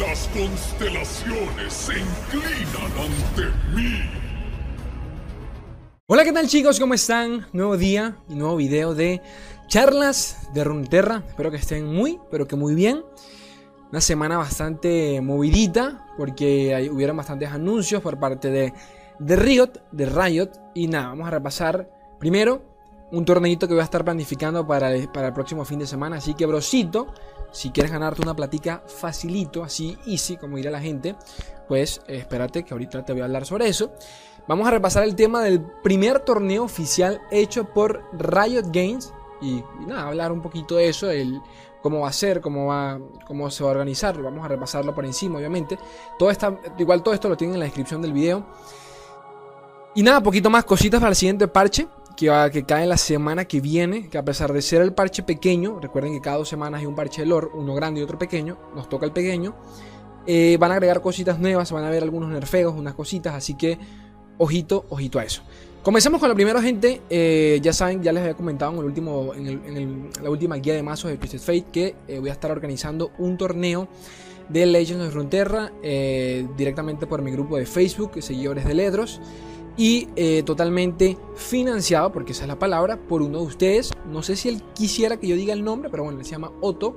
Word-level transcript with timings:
Las 0.00 0.28
constelaciones 0.28 1.74
se 1.74 1.92
inclinan 1.92 2.90
ante 2.96 3.42
mí. 3.74 4.00
Hola, 6.06 6.24
¿qué 6.24 6.32
tal 6.32 6.48
chicos? 6.48 6.80
¿Cómo 6.80 6.94
están? 6.94 7.46
Nuevo 7.52 7.76
día 7.76 8.16
y 8.26 8.34
nuevo 8.34 8.56
video 8.56 8.94
de 8.94 9.20
charlas 9.66 10.48
de 10.54 10.64
Runeterra. 10.64 11.22
Espero 11.28 11.50
que 11.50 11.58
estén 11.58 11.84
muy, 11.84 12.18
pero 12.30 12.48
que 12.48 12.56
muy 12.56 12.74
bien. 12.74 13.02
Una 13.90 14.00
semana 14.00 14.38
bastante 14.38 15.20
movidita 15.20 16.06
porque 16.16 16.74
hay, 16.74 16.88
hubieron 16.88 17.18
bastantes 17.18 17.50
anuncios 17.50 18.00
por 18.00 18.18
parte 18.18 18.50
de, 18.50 18.72
de 19.18 19.36
Riot, 19.36 19.82
de 19.92 20.06
Riot. 20.06 20.52
Y 20.74 20.86
nada, 20.86 21.08
vamos 21.08 21.28
a 21.28 21.32
repasar 21.32 21.90
primero 22.18 22.69
un 23.12 23.24
torneito 23.24 23.66
que 23.66 23.74
voy 23.74 23.80
a 23.80 23.84
estar 23.84 24.04
planificando 24.04 24.66
para 24.66 24.92
el, 24.92 25.08
para 25.08 25.28
el 25.28 25.32
próximo 25.32 25.64
fin 25.64 25.78
de 25.78 25.86
semana. 25.86 26.16
Así 26.16 26.34
que, 26.34 26.46
brosito, 26.46 27.08
si 27.50 27.70
quieres 27.70 27.90
ganarte 27.92 28.22
una 28.22 28.34
platica 28.34 28.82
facilito, 28.86 29.62
así 29.62 29.98
easy, 30.06 30.36
como 30.36 30.56
dirá 30.56 30.70
la 30.70 30.80
gente, 30.80 31.16
pues 31.66 32.00
espérate 32.06 32.64
que 32.64 32.74
ahorita 32.74 33.04
te 33.04 33.12
voy 33.12 33.22
a 33.22 33.24
hablar 33.24 33.46
sobre 33.46 33.68
eso. 33.68 33.92
Vamos 34.46 34.66
a 34.66 34.70
repasar 34.70 35.04
el 35.04 35.14
tema 35.14 35.42
del 35.42 35.60
primer 35.60 36.20
torneo 36.20 36.64
oficial 36.64 37.20
hecho 37.30 37.64
por 37.64 38.02
Riot 38.12 38.66
Games. 38.72 39.12
Y, 39.40 39.56
y 39.56 39.86
nada, 39.86 40.08
hablar 40.08 40.32
un 40.32 40.42
poquito 40.42 40.76
de 40.76 40.88
eso, 40.88 41.10
el, 41.10 41.40
cómo 41.82 42.00
va 42.00 42.08
a 42.08 42.12
ser, 42.12 42.40
cómo, 42.40 42.66
va, 42.66 42.98
cómo 43.26 43.50
se 43.50 43.64
va 43.64 43.70
a 43.70 43.72
organizar. 43.72 44.20
Vamos 44.20 44.44
a 44.44 44.48
repasarlo 44.48 44.94
por 44.94 45.04
encima, 45.04 45.38
obviamente. 45.38 45.78
Todo 46.18 46.30
está, 46.30 46.58
igual 46.78 47.02
todo 47.02 47.14
esto 47.14 47.28
lo 47.28 47.36
tienen 47.36 47.54
en 47.54 47.60
la 47.60 47.66
descripción 47.66 48.02
del 48.02 48.12
video. 48.12 48.46
Y 49.94 50.02
nada, 50.02 50.22
poquito 50.22 50.50
más 50.50 50.64
cositas 50.64 51.00
para 51.00 51.10
el 51.10 51.16
siguiente 51.16 51.48
parche 51.48 51.88
que, 52.20 52.64
cae 52.64 52.86
la 52.86 52.98
semana 52.98 53.46
que 53.46 53.60
viene, 53.60 54.08
que 54.10 54.18
a 54.18 54.24
pesar 54.24 54.52
de 54.52 54.60
ser 54.60 54.82
el 54.82 54.92
parche 54.92 55.22
pequeño, 55.22 55.80
recuerden 55.80 56.12
que 56.12 56.20
cada 56.20 56.36
dos 56.36 56.48
semanas 56.48 56.80
hay 56.80 56.86
un 56.86 56.94
parche 56.94 57.22
de 57.22 57.26
lore, 57.26 57.48
uno 57.54 57.74
grande 57.74 58.00
y 58.00 58.02
otro 58.02 58.18
pequeño, 58.18 58.58
nos 58.74 58.90
toca 58.90 59.06
el 59.06 59.12
pequeño, 59.12 59.56
eh, 60.26 60.58
van 60.60 60.70
a 60.70 60.74
agregar 60.74 61.00
cositas 61.00 61.38
nuevas, 61.38 61.72
van 61.72 61.84
a 61.84 61.90
ver 61.90 62.02
algunos 62.02 62.28
nerfeos, 62.28 62.74
unas 62.76 62.94
cositas, 62.94 63.34
así 63.34 63.54
que 63.54 63.78
ojito, 64.36 64.84
ojito 64.90 65.18
a 65.18 65.24
eso. 65.24 65.42
Comencemos 65.82 66.20
con 66.20 66.28
lo 66.28 66.34
primero, 66.34 66.60
gente. 66.60 67.00
Eh, 67.08 67.58
ya 67.62 67.72
saben, 67.72 68.02
ya 68.02 68.12
les 68.12 68.22
había 68.22 68.34
comentado 68.34 68.72
en, 68.72 68.78
el 68.80 68.84
último, 68.84 69.32
en, 69.34 69.46
el, 69.46 70.10
la 70.22 70.28
última 70.28 70.56
guía 70.56 70.74
de 70.74 70.82
mazos 70.82 71.10
de 71.10 71.16
Twisted 71.16 71.38
Fate 71.38 71.66
que 71.72 71.94
eh, 72.06 72.18
voy 72.18 72.28
a 72.28 72.32
estar 72.32 72.50
organizando 72.50 73.12
un 73.16 73.38
torneo 73.38 73.88
de 74.50 74.66
Legends 74.66 75.06
of 75.06 75.14
Runeterra 75.14 75.72
directamente 76.56 77.06
por 77.06 77.22
mi 77.22 77.30
grupo 77.30 77.56
de 77.56 77.64
Facebook, 77.64 78.20
Seguidores 78.20 78.66
de 78.66 78.74
Ledros 78.74 79.20
y 79.76 80.08
eh, 80.16 80.42
totalmente 80.42 81.16
financiado, 81.34 82.12
porque 82.12 82.32
esa 82.32 82.42
es 82.42 82.48
la 82.48 82.58
palabra, 82.58 82.96
por 82.96 83.22
uno 83.22 83.38
de 83.38 83.44
ustedes. 83.44 83.92
No 84.06 84.22
sé 84.22 84.36
si 84.36 84.48
él 84.48 84.62
quisiera 84.74 85.18
que 85.18 85.26
yo 85.26 85.36
diga 85.36 85.52
el 85.52 85.64
nombre, 85.64 85.90
pero 85.90 86.04
bueno, 86.04 86.18
él 86.18 86.24
se 86.24 86.32
llama 86.32 86.52
Otto. 86.60 86.96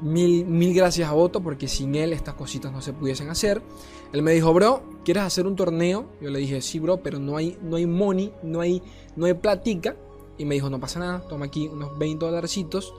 Mil, 0.00 0.46
mil 0.46 0.74
gracias 0.74 1.08
a 1.08 1.14
Otto, 1.14 1.42
porque 1.42 1.68
sin 1.68 1.94
él 1.94 2.12
estas 2.12 2.34
cositas 2.34 2.72
no 2.72 2.82
se 2.82 2.92
pudiesen 2.92 3.30
hacer. 3.30 3.62
Él 4.12 4.22
me 4.22 4.32
dijo, 4.32 4.52
bro, 4.52 4.82
¿quieres 5.04 5.22
hacer 5.22 5.46
un 5.46 5.56
torneo? 5.56 6.06
Yo 6.20 6.30
le 6.30 6.38
dije, 6.38 6.60
sí, 6.60 6.78
bro, 6.78 7.02
pero 7.02 7.18
no 7.18 7.36
hay, 7.36 7.56
no 7.62 7.76
hay 7.76 7.86
money, 7.86 8.32
no 8.42 8.60
hay, 8.60 8.82
no 9.16 9.26
hay 9.26 9.34
platica. 9.34 9.96
Y 10.38 10.44
me 10.44 10.54
dijo, 10.54 10.70
no 10.70 10.80
pasa 10.80 10.98
nada, 10.98 11.20
toma 11.28 11.46
aquí 11.46 11.68
unos 11.68 11.96
20 11.98 12.24
dolarcitos. 12.24 12.94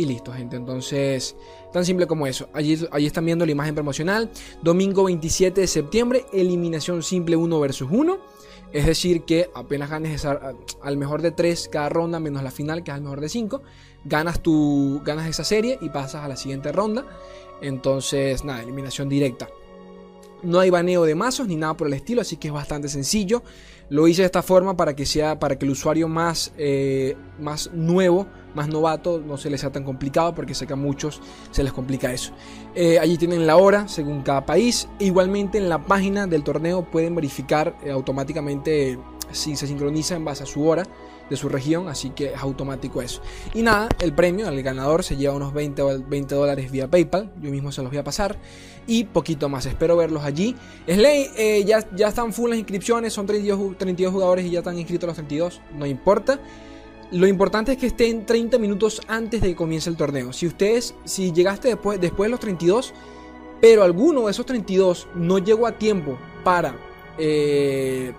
Y 0.00 0.06
listo, 0.06 0.32
gente. 0.32 0.56
Entonces, 0.56 1.36
tan 1.74 1.84
simple 1.84 2.06
como 2.06 2.26
eso. 2.26 2.48
Allí, 2.54 2.78
allí 2.90 3.04
están 3.04 3.26
viendo 3.26 3.44
la 3.44 3.52
imagen 3.52 3.74
promocional. 3.74 4.30
Domingo 4.62 5.04
27 5.04 5.60
de 5.60 5.66
septiembre, 5.66 6.24
eliminación 6.32 7.02
simple 7.02 7.36
1 7.36 7.60
versus 7.60 7.86
1. 7.90 8.18
Es 8.72 8.86
decir, 8.86 9.24
que 9.24 9.50
apenas 9.54 9.90
ganes 9.90 10.24
al 10.24 10.96
mejor 10.96 11.20
de 11.20 11.32
3 11.32 11.68
cada 11.70 11.90
ronda, 11.90 12.18
menos 12.18 12.42
la 12.42 12.50
final, 12.50 12.82
que 12.82 12.92
es 12.92 12.94
al 12.94 13.02
mejor 13.02 13.20
de 13.20 13.28
5, 13.28 13.60
ganas, 14.06 14.40
tu, 14.40 15.02
ganas 15.04 15.28
esa 15.28 15.44
serie 15.44 15.78
y 15.82 15.90
pasas 15.90 16.24
a 16.24 16.28
la 16.28 16.36
siguiente 16.36 16.72
ronda. 16.72 17.04
Entonces, 17.60 18.42
nada, 18.42 18.62
eliminación 18.62 19.10
directa. 19.10 19.50
No 20.42 20.60
hay 20.60 20.70
baneo 20.70 21.04
de 21.04 21.14
mazos 21.14 21.46
ni 21.46 21.56
nada 21.56 21.74
por 21.76 21.88
el 21.88 21.92
estilo, 21.92 22.22
así 22.22 22.38
que 22.38 22.48
es 22.48 22.54
bastante 22.54 22.88
sencillo. 22.88 23.42
Lo 23.90 24.06
hice 24.06 24.22
de 24.22 24.26
esta 24.26 24.42
forma 24.42 24.76
para 24.76 24.94
que 24.94 25.04
sea 25.04 25.40
para 25.40 25.58
que 25.58 25.64
el 25.66 25.72
usuario 25.72 26.06
más, 26.06 26.52
eh, 26.56 27.16
más 27.40 27.70
nuevo, 27.74 28.28
más 28.54 28.68
novato, 28.68 29.20
no 29.20 29.36
se 29.36 29.50
les 29.50 29.60
sea 29.60 29.72
tan 29.72 29.82
complicado, 29.82 30.32
porque 30.32 30.54
sé 30.54 30.64
que 30.64 30.74
a 30.74 30.76
muchos 30.76 31.20
se 31.50 31.64
les 31.64 31.72
complica 31.72 32.12
eso. 32.12 32.32
Eh, 32.76 33.00
allí 33.00 33.18
tienen 33.18 33.48
la 33.48 33.56
hora 33.56 33.88
según 33.88 34.22
cada 34.22 34.46
país. 34.46 34.88
Igualmente 35.00 35.58
en 35.58 35.68
la 35.68 35.84
página 35.84 36.28
del 36.28 36.44
torneo 36.44 36.88
pueden 36.88 37.16
verificar 37.16 37.76
eh, 37.84 37.90
automáticamente 37.90 38.96
si 39.32 39.56
se 39.56 39.66
sincroniza 39.66 40.14
en 40.14 40.24
base 40.24 40.44
a 40.44 40.46
su 40.46 40.66
hora 40.68 40.84
de 41.28 41.36
su 41.36 41.48
región, 41.48 41.88
así 41.88 42.10
que 42.10 42.26
es 42.34 42.40
automático 42.40 43.02
eso. 43.02 43.22
Y 43.54 43.62
nada, 43.62 43.88
el 44.00 44.12
premio, 44.12 44.48
el 44.48 44.62
ganador 44.62 45.04
se 45.04 45.16
lleva 45.16 45.34
unos 45.34 45.52
20, 45.52 45.98
20 46.08 46.34
dólares 46.34 46.70
vía 46.70 46.88
PayPal, 46.88 47.32
yo 47.40 47.50
mismo 47.50 47.70
se 47.70 47.82
los 47.82 47.90
voy 47.90 47.98
a 47.98 48.04
pasar, 48.04 48.36
y 48.90 49.04
poquito 49.04 49.48
más, 49.48 49.66
espero 49.66 49.96
verlos 49.96 50.24
allí. 50.24 50.56
Slay, 50.84 51.30
eh, 51.36 51.64
ya, 51.64 51.88
ya 51.94 52.08
están 52.08 52.32
full 52.32 52.50
las 52.50 52.58
inscripciones, 52.58 53.12
son 53.12 53.24
32, 53.24 53.78
32 53.78 54.12
jugadores 54.12 54.44
y 54.44 54.50
ya 54.50 54.58
están 54.58 54.76
inscritos 54.76 55.06
los 55.06 55.14
32, 55.14 55.60
no 55.78 55.86
importa. 55.86 56.40
Lo 57.12 57.28
importante 57.28 57.70
es 57.70 57.78
que 57.78 57.86
estén 57.86 58.26
30 58.26 58.58
minutos 58.58 59.00
antes 59.06 59.42
de 59.42 59.50
que 59.50 59.54
comience 59.54 59.88
el 59.88 59.96
torneo. 59.96 60.32
Si 60.32 60.48
ustedes, 60.48 60.96
si 61.04 61.30
llegaste 61.32 61.68
después, 61.68 62.00
después 62.00 62.26
de 62.26 62.30
los 62.32 62.40
32, 62.40 62.92
pero 63.60 63.84
alguno 63.84 64.24
de 64.24 64.32
esos 64.32 64.44
32 64.44 65.06
no 65.14 65.38
llegó 65.38 65.68
a 65.68 65.72
tiempo 65.78 66.18
para... 66.42 66.74
Eh, 67.16 68.12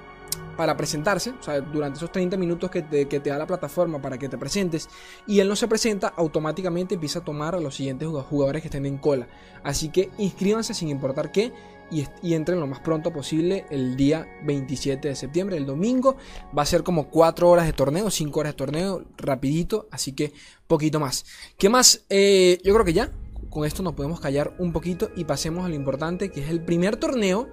para 0.62 0.78
presentarse, 0.78 1.32
o 1.32 1.42
sea, 1.42 1.60
durante 1.60 1.98
esos 1.98 2.12
30 2.12 2.38
minutos 2.38 2.70
que 2.70 2.84
te, 2.84 3.20
da 3.20 3.40
la 3.40 3.48
plataforma 3.48 4.00
para 4.00 4.20
que 4.20 4.30
te 4.30 4.38
presentes, 4.38 4.90
y 5.26 5.40
él 5.40 5.48
no 5.48 5.56
se 5.56 5.68
presenta, 5.68 6.10
automáticamente 6.10 6.94
empieza 6.94 7.18
a 7.18 7.24
tomar 7.24 7.56
a 7.56 7.60
los 7.60 7.74
siguientes 7.74 8.08
jugadores 8.30 8.62
que 8.62 8.68
estén 8.68 8.86
en 8.86 9.00
cola. 9.00 9.28
Así 9.64 9.90
que 9.90 10.12
inscríbanse 10.20 10.76
sin 10.76 10.90
importar 10.90 11.32
qué 11.32 11.52
y, 11.90 12.06
y, 12.22 12.36
entren 12.36 12.60
lo 12.60 12.68
más 12.68 12.80
pronto 12.80 13.12
posible 13.12 13.66
el 13.72 13.96
día 13.96 14.28
27 14.44 15.08
de 15.08 15.16
septiembre, 15.16 15.58
el 15.58 15.66
domingo. 15.66 16.18
Va 16.56 16.62
a 16.62 16.68
ser 16.68 16.84
como 16.84 17.10
4 17.10 17.50
horas 17.50 17.66
de 17.66 17.74
torneo, 17.74 18.12
5 18.12 18.40
horas 18.40 18.54
de 18.54 18.58
torneo, 18.58 19.04
rapidito, 19.18 19.88
así 19.90 20.14
que 20.14 20.32
poquito 20.68 21.00
más. 21.00 21.26
¿Qué 21.58 21.70
más? 21.70 22.06
Eh, 22.08 22.60
yo 22.64 22.72
creo 22.76 22.86
que 22.86 22.94
ya, 22.94 23.12
con 23.50 23.66
esto 23.66 23.82
nos 23.82 23.94
podemos 23.94 24.20
callar 24.20 24.54
un 24.60 24.74
poquito 24.74 25.10
y 25.16 25.24
pasemos 25.24 25.66
a 25.66 25.70
lo 25.70 25.74
importante, 25.74 26.30
que 26.30 26.44
es 26.44 26.52
el 26.52 26.64
primer 26.64 26.98
torneo 26.98 27.50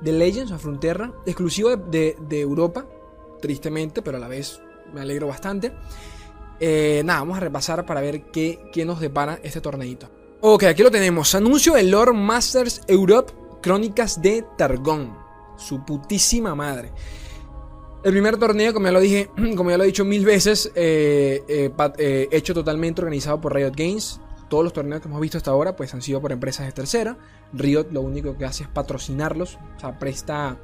de 0.00 0.12
Legends 0.12 0.52
of 0.52 0.62
Frontera, 0.62 1.12
exclusivo 1.26 1.70
de, 1.70 1.76
de, 1.76 2.16
de, 2.28 2.40
Europa, 2.40 2.86
tristemente, 3.40 4.02
pero 4.02 4.16
a 4.16 4.20
la 4.20 4.28
vez 4.28 4.60
me 4.92 5.00
alegro 5.00 5.26
bastante. 5.26 5.72
Eh, 6.60 7.02
nada, 7.04 7.20
vamos 7.20 7.36
a 7.36 7.40
repasar 7.40 7.86
para 7.86 8.00
ver 8.00 8.30
qué, 8.30 8.58
qué, 8.72 8.84
nos 8.84 9.00
depara 9.00 9.38
este 9.42 9.60
torneito. 9.60 10.08
Ok, 10.40 10.64
aquí 10.64 10.82
lo 10.82 10.90
tenemos. 10.90 11.34
Anuncio 11.34 11.74
del 11.74 11.90
Lord 11.90 12.14
Masters 12.14 12.82
Europe 12.86 13.32
Crónicas 13.60 14.20
de 14.22 14.44
Targón. 14.56 15.16
Su 15.56 15.84
putísima 15.84 16.54
madre. 16.54 16.92
El 18.04 18.12
primer 18.12 18.36
torneo, 18.36 18.72
como 18.72 18.86
ya 18.86 18.92
lo 18.92 19.00
dije, 19.00 19.30
como 19.56 19.70
ya 19.70 19.78
lo 19.78 19.84
he 19.84 19.88
dicho 19.88 20.04
mil 20.04 20.24
veces, 20.24 20.70
eh, 20.74 21.42
eh, 21.48 22.28
hecho 22.30 22.54
totalmente 22.54 23.00
organizado 23.00 23.40
por 23.40 23.54
Riot 23.54 23.72
Games 23.76 24.20
todos 24.48 24.64
los 24.64 24.72
torneos 24.72 25.00
que 25.00 25.08
hemos 25.08 25.20
visto 25.20 25.38
hasta 25.38 25.50
ahora 25.50 25.76
pues 25.76 25.94
han 25.94 26.02
sido 26.02 26.20
por 26.20 26.32
empresas 26.32 26.66
de 26.66 26.72
tercera. 26.72 27.16
Riot 27.52 27.88
lo 27.90 28.02
único 28.02 28.36
que 28.36 28.44
hace 28.44 28.64
es 28.64 28.68
patrocinarlos, 28.68 29.58
o 29.76 29.80
sea, 29.80 29.98
presta 29.98 30.58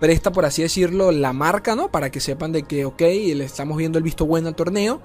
presta 0.00 0.32
por 0.32 0.44
así 0.44 0.62
decirlo 0.62 1.12
la 1.12 1.32
marca, 1.32 1.76
¿no? 1.76 1.90
Para 1.90 2.10
que 2.10 2.20
sepan 2.20 2.52
de 2.52 2.64
que 2.64 2.84
ok, 2.84 3.00
le 3.00 3.44
estamos 3.44 3.76
viendo 3.76 3.98
el 3.98 4.04
visto 4.04 4.26
bueno 4.26 4.48
al 4.48 4.56
torneo 4.56 5.00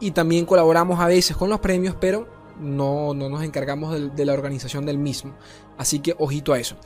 y 0.00 0.12
también 0.12 0.46
colaboramos 0.46 1.00
a 1.00 1.06
veces 1.06 1.36
con 1.36 1.50
los 1.50 1.60
premios, 1.60 1.94
pero 2.00 2.28
no, 2.60 3.14
no 3.14 3.28
nos 3.28 3.42
encargamos 3.42 3.92
de, 3.92 4.08
de 4.08 4.24
la 4.24 4.32
organización 4.32 4.86
del 4.86 4.98
mismo. 4.98 5.34
Así 5.76 6.00
que 6.00 6.14
ojito 6.18 6.52
a 6.52 6.58
eso. 6.58 6.76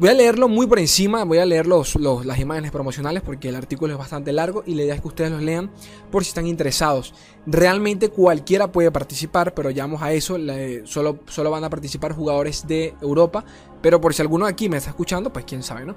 Voy 0.00 0.08
a 0.08 0.14
leerlo 0.14 0.48
muy 0.48 0.66
por 0.66 0.78
encima, 0.78 1.24
voy 1.24 1.36
a 1.36 1.44
leer 1.44 1.66
los, 1.66 1.94
las 1.96 2.38
imágenes 2.38 2.70
promocionales 2.70 3.22
porque 3.22 3.50
el 3.50 3.54
artículo 3.54 3.92
es 3.92 3.98
bastante 3.98 4.32
largo 4.32 4.62
y 4.64 4.74
la 4.74 4.84
idea 4.84 4.94
es 4.94 5.02
que 5.02 5.08
ustedes 5.08 5.30
los 5.30 5.42
lean 5.42 5.70
por 6.10 6.24
si 6.24 6.28
están 6.28 6.46
interesados. 6.46 7.12
Realmente 7.44 8.08
cualquiera 8.08 8.72
puede 8.72 8.90
participar, 8.90 9.52
pero 9.52 9.68
ya 9.68 9.84
vamos 9.84 10.00
a 10.00 10.10
eso, 10.12 10.38
le, 10.38 10.86
solo, 10.86 11.18
solo 11.26 11.50
van 11.50 11.64
a 11.64 11.68
participar 11.68 12.14
jugadores 12.14 12.66
de 12.66 12.94
Europa, 13.02 13.44
pero 13.82 14.00
por 14.00 14.14
si 14.14 14.22
alguno 14.22 14.46
aquí 14.46 14.70
me 14.70 14.78
está 14.78 14.88
escuchando, 14.88 15.34
pues 15.34 15.44
quién 15.44 15.62
sabe, 15.62 15.84
¿no? 15.84 15.96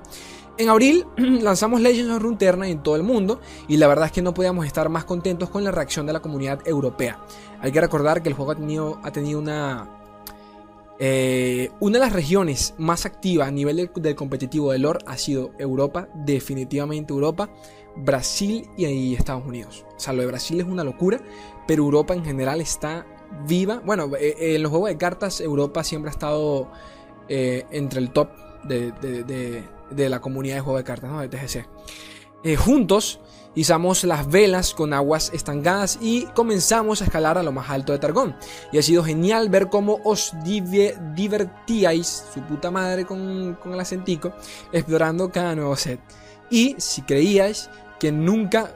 En 0.57 0.67
abril 0.67 1.05
lanzamos 1.15 1.79
Legends 1.79 2.11
of 2.11 2.21
Runeterra 2.21 2.67
en 2.67 2.83
todo 2.83 2.97
el 2.97 3.03
mundo 3.03 3.39
y 3.69 3.77
la 3.77 3.87
verdad 3.87 4.07
es 4.07 4.11
que 4.11 4.21
no 4.21 4.33
podíamos 4.33 4.65
estar 4.65 4.89
más 4.89 5.05
contentos 5.05 5.49
con 5.49 5.63
la 5.63 5.71
reacción 5.71 6.05
de 6.05 6.11
la 6.11 6.19
comunidad 6.19 6.59
europea. 6.67 7.23
Hay 7.61 7.71
que 7.71 7.79
recordar 7.79 8.21
que 8.21 8.27
el 8.27 8.35
juego 8.35 8.51
ha 8.51 8.55
tenido, 8.55 8.99
ha 9.01 9.11
tenido 9.13 9.39
una 9.39 10.02
eh, 10.99 11.71
una 11.79 11.99
de 11.99 12.05
las 12.05 12.13
regiones 12.13 12.75
más 12.77 13.05
activas 13.05 13.47
a 13.47 13.51
nivel 13.51 13.77
del, 13.77 13.91
del, 13.95 14.15
competitivo 14.15 14.71
de 14.71 14.79
lore 14.79 14.99
ha 15.07 15.17
sido 15.17 15.51
Europa, 15.57 16.07
definitivamente 16.13 17.13
Europa, 17.13 17.49
Brasil 17.95 18.67
y, 18.77 18.85
y, 18.85 19.15
Estados 19.15 19.45
Unidos. 19.45 19.85
O 19.95 19.99
sea, 19.99 20.13
lo 20.13 20.21
de 20.21 20.27
Brasil 20.27 20.59
es 20.59 20.65
una 20.65 20.83
locura, 20.83 21.19
pero 21.67 21.83
Europa 21.83 22.13
en 22.13 22.23
general 22.23 22.61
está 22.61 23.05
viva. 23.47 23.81
Bueno, 23.85 24.11
eh, 24.19 24.55
en 24.55 24.63
los 24.63 24.69
juegos 24.69 24.89
de 24.89 24.97
cartas 24.97 25.41
Europa 25.41 25.83
siempre 25.83 26.09
ha 26.09 26.13
estado 26.13 26.71
eh, 27.27 27.65
entre 27.71 27.99
el 27.99 28.11
top 28.11 28.29
de, 28.63 28.91
de, 28.91 29.63
de, 29.89 30.09
la 30.09 30.21
comunidad 30.21 30.55
de 30.55 30.61
juegos 30.61 30.81
de 30.81 30.85
cartas, 30.85 31.11
¿no? 31.11 31.21
de 31.21 31.29
TGC. 31.29 31.65
Eh, 32.43 32.55
juntos 32.55 33.19
izamos 33.55 34.03
las 34.03 34.27
velas 34.29 34.73
con 34.73 34.93
aguas 34.93 35.31
estancadas 35.33 35.97
y 36.01 36.25
comenzamos 36.35 37.01
a 37.01 37.05
escalar 37.05 37.37
a 37.37 37.43
lo 37.43 37.51
más 37.51 37.69
alto 37.69 37.93
de 37.93 37.99
Targón. 37.99 38.35
Y 38.71 38.77
ha 38.77 38.81
sido 38.81 39.03
genial 39.03 39.49
ver 39.49 39.69
cómo 39.69 39.99
os 40.03 40.33
divertíais, 40.43 42.25
su 42.33 42.41
puta 42.41 42.71
madre 42.71 43.05
con, 43.05 43.55
con 43.61 43.73
el 43.73 43.79
acentico, 43.79 44.33
explorando 44.71 45.31
cada 45.31 45.55
nuevo 45.55 45.75
set. 45.75 45.99
Y 46.49 46.75
si 46.77 47.01
creíais 47.01 47.69
que 47.99 48.11
nunca 48.11 48.75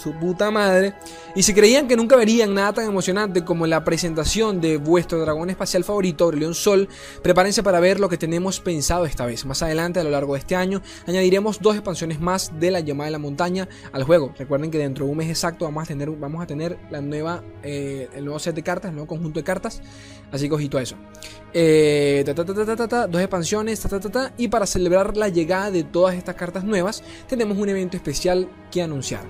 su 0.00 0.12
puta 0.14 0.50
madre. 0.50 0.94
Y 1.34 1.42
si 1.42 1.54
creían 1.54 1.86
que 1.86 1.96
nunca 1.96 2.16
verían 2.16 2.54
nada 2.54 2.72
tan 2.72 2.86
emocionante 2.86 3.44
como 3.44 3.66
la 3.66 3.84
presentación 3.84 4.60
de 4.60 4.78
vuestro 4.78 5.20
dragón 5.20 5.50
espacial 5.50 5.84
favorito, 5.84 6.32
León 6.32 6.54
Sol, 6.54 6.88
prepárense 7.22 7.62
para 7.62 7.80
ver 7.80 8.00
lo 8.00 8.08
que 8.08 8.16
tenemos 8.16 8.60
pensado 8.60 9.04
esta 9.04 9.26
vez. 9.26 9.44
Más 9.44 9.62
adelante, 9.62 10.00
a 10.00 10.04
lo 10.04 10.10
largo 10.10 10.34
de 10.34 10.40
este 10.40 10.56
año, 10.56 10.82
añadiremos 11.06 11.60
dos 11.60 11.74
expansiones 11.74 12.20
más 12.20 12.58
de 12.58 12.70
la 12.70 12.80
llamada 12.80 13.06
de 13.06 13.12
la 13.12 13.18
montaña 13.18 13.68
al 13.92 14.04
juego. 14.04 14.32
Recuerden 14.38 14.70
que 14.70 14.78
dentro 14.78 15.04
de 15.04 15.10
un 15.10 15.18
mes 15.18 15.28
exacto 15.28 15.64
vamos 15.66 15.84
a 15.84 15.86
tener, 15.86 16.10
vamos 16.10 16.42
a 16.42 16.46
tener 16.46 16.78
la 16.90 17.00
nueva, 17.00 17.42
eh, 17.62 18.08
el 18.14 18.24
nuevo 18.24 18.38
set 18.38 18.54
de 18.54 18.62
cartas, 18.62 18.88
el 18.88 18.94
nuevo 18.96 19.08
conjunto 19.08 19.38
de 19.38 19.44
cartas. 19.44 19.82
Así 20.32 20.48
que 20.48 20.54
ojito 20.54 20.78
a 20.78 20.82
eso. 20.82 20.96
Eh, 21.52 22.24
dos 22.24 23.20
expansiones, 23.20 23.82
y 24.36 24.48
para 24.48 24.66
celebrar 24.66 25.16
la 25.16 25.28
llegada 25.28 25.70
de 25.70 25.82
todas 25.82 26.14
estas 26.14 26.36
cartas 26.36 26.64
nuevas, 26.64 27.02
tenemos 27.28 27.58
un 27.58 27.68
evento 27.68 27.96
especial 27.96 28.48
que 28.70 28.82
anunciar. 28.82 29.24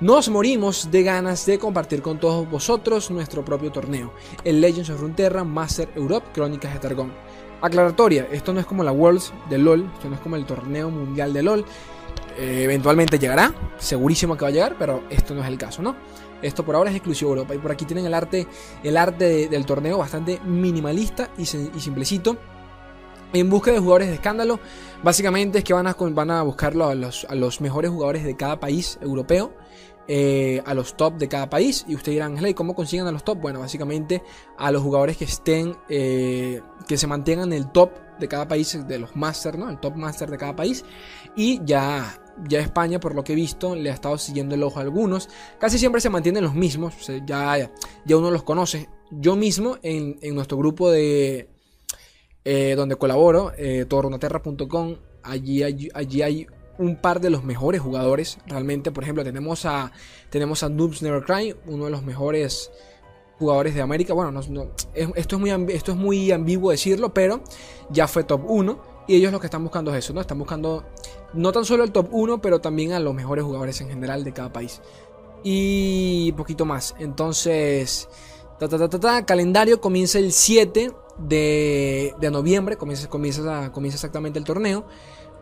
Nos 0.00 0.28
morimos 0.28 0.90
de 0.90 1.02
ganas 1.02 1.46
de 1.46 1.58
compartir 1.58 2.02
con 2.02 2.18
todos 2.18 2.48
vosotros 2.50 3.10
nuestro 3.10 3.44
propio 3.44 3.70
torneo, 3.70 4.12
el 4.44 4.60
Legends 4.60 4.90
of 4.90 5.00
Runeterra 5.00 5.44
Master 5.44 5.88
Europe 5.94 6.28
Crónicas 6.32 6.72
de 6.72 6.80
Targón. 6.80 7.12
Aclaratoria, 7.60 8.28
esto 8.30 8.52
no 8.52 8.60
es 8.60 8.66
como 8.66 8.84
la 8.84 8.92
Worlds 8.92 9.32
de 9.48 9.58
LOL, 9.58 9.90
esto 9.94 10.08
no 10.08 10.16
es 10.16 10.20
como 10.20 10.36
el 10.36 10.44
torneo 10.44 10.90
mundial 10.90 11.32
de 11.32 11.42
LOL. 11.42 11.64
Eh, 12.36 12.62
eventualmente 12.64 13.18
llegará, 13.18 13.54
segurísimo 13.78 14.36
que 14.36 14.42
va 14.42 14.48
a 14.48 14.52
llegar, 14.52 14.76
pero 14.78 15.04
esto 15.08 15.34
no 15.34 15.42
es 15.42 15.48
el 15.48 15.56
caso, 15.56 15.80
¿no? 15.80 15.96
Esto 16.42 16.64
por 16.64 16.74
ahora 16.74 16.90
es 16.90 16.96
exclusivo 16.96 17.30
Europa. 17.30 17.54
Y 17.54 17.58
por 17.58 17.70
aquí 17.70 17.84
tienen 17.84 18.04
el 18.04 18.12
arte, 18.12 18.46
el 18.82 18.96
arte 18.96 19.48
del 19.48 19.64
torneo 19.64 19.96
bastante 19.96 20.40
minimalista 20.44 21.30
y, 21.38 21.42
y 21.42 21.80
simplecito 21.80 22.36
en 23.34 23.50
busca 23.50 23.72
de 23.72 23.78
jugadores 23.78 24.08
de 24.08 24.14
escándalo, 24.14 24.60
básicamente 25.02 25.58
es 25.58 25.64
que 25.64 25.74
van 25.74 25.86
a, 25.86 25.94
van 25.94 26.30
a 26.30 26.42
buscarlo 26.42 26.86
a 26.86 26.94
los, 26.94 27.26
a 27.28 27.34
los 27.34 27.60
mejores 27.60 27.90
jugadores 27.90 28.24
de 28.24 28.36
cada 28.36 28.60
país 28.60 28.98
europeo. 29.02 29.52
Eh, 30.06 30.62
a 30.66 30.74
los 30.74 30.98
top 30.98 31.16
de 31.16 31.28
cada 31.28 31.48
país. 31.48 31.86
Y 31.88 31.94
ustedes 31.94 32.16
dirán, 32.16 32.36
¿cómo 32.52 32.74
consiguen 32.74 33.06
a 33.06 33.10
los 33.10 33.24
top? 33.24 33.40
Bueno, 33.40 33.60
básicamente 33.60 34.22
a 34.58 34.70
los 34.70 34.82
jugadores 34.82 35.16
que 35.16 35.24
estén, 35.24 35.78
eh, 35.88 36.60
que 36.86 36.98
se 36.98 37.06
mantengan 37.06 37.54
en 37.54 37.58
el 37.58 37.72
top 37.72 37.90
de 38.20 38.28
cada 38.28 38.46
país, 38.46 38.86
de 38.86 38.98
los 38.98 39.16
master, 39.16 39.58
¿no? 39.58 39.70
El 39.70 39.80
top 39.80 39.96
master 39.96 40.30
de 40.30 40.36
cada 40.36 40.54
país. 40.54 40.84
Y 41.34 41.64
ya, 41.64 42.20
ya 42.46 42.60
España, 42.60 43.00
por 43.00 43.14
lo 43.14 43.24
que 43.24 43.32
he 43.32 43.36
visto, 43.36 43.74
le 43.74 43.90
ha 43.90 43.94
estado 43.94 44.18
siguiendo 44.18 44.54
el 44.54 44.62
ojo 44.62 44.78
a 44.78 44.82
algunos. 44.82 45.30
Casi 45.58 45.78
siempre 45.78 46.02
se 46.02 46.10
mantienen 46.10 46.44
los 46.44 46.54
mismos, 46.54 46.94
ya, 47.24 47.70
ya 48.04 48.16
uno 48.16 48.30
los 48.30 48.42
conoce. 48.42 48.90
Yo 49.10 49.36
mismo, 49.36 49.78
en, 49.82 50.18
en 50.20 50.34
nuestro 50.34 50.58
grupo 50.58 50.90
de, 50.90 51.48
eh, 52.44 52.74
donde 52.76 52.96
colaboro, 52.96 53.52
eh, 53.56 53.86
allí, 55.22 55.62
allí, 55.62 56.22
hay 56.22 56.46
un 56.78 56.96
par 56.96 57.20
de 57.20 57.30
los 57.30 57.42
mejores 57.42 57.80
jugadores. 57.80 58.38
Realmente, 58.46 58.90
por 58.92 59.02
ejemplo, 59.02 59.24
tenemos 59.24 59.64
a, 59.64 59.92
tenemos 60.30 60.62
a 60.62 60.68
Noobs 60.68 61.02
Never 61.02 61.24
Cry, 61.24 61.56
uno 61.66 61.86
de 61.86 61.90
los 61.90 62.02
mejores 62.02 62.70
jugadores 63.38 63.74
de 63.74 63.82
América. 63.82 64.12
Bueno, 64.12 64.30
no, 64.30 64.70
esto, 64.94 65.36
es 65.36 65.40
muy, 65.40 65.50
esto 65.72 65.92
es 65.92 65.96
muy 65.96 66.32
ambiguo 66.32 66.70
decirlo, 66.70 67.14
pero 67.14 67.42
ya 67.90 68.06
fue 68.06 68.24
top 68.24 68.42
1. 68.46 68.94
Y 69.06 69.16
ellos 69.16 69.32
lo 69.32 69.40
que 69.40 69.46
están 69.46 69.62
buscando 69.62 69.94
es 69.94 70.04
eso, 70.04 70.14
¿no? 70.14 70.20
Están 70.20 70.38
buscando 70.38 70.84
no 71.34 71.52
tan 71.52 71.64
solo 71.64 71.84
el 71.84 71.92
top 71.92 72.08
1, 72.10 72.40
pero 72.40 72.60
también 72.60 72.92
a 72.92 73.00
los 73.00 73.14
mejores 73.14 73.44
jugadores 73.44 73.80
en 73.80 73.88
general 73.88 74.24
de 74.24 74.32
cada 74.32 74.52
país. 74.52 74.80
Y 75.42 76.32
poquito 76.32 76.64
más. 76.64 76.94
Entonces, 76.98 78.08
ta, 78.58 78.68
ta, 78.68 78.88
ta, 78.88 79.26
calendario 79.26 79.80
comienza 79.80 80.18
el 80.18 80.32
7 80.32 80.92
de, 81.18 82.14
noviembre, 82.30 82.76
comienza, 82.76 83.08
comienza, 83.08 83.72
comienza 83.72 83.96
exactamente 83.96 84.38
el 84.38 84.44
torneo. 84.44 84.86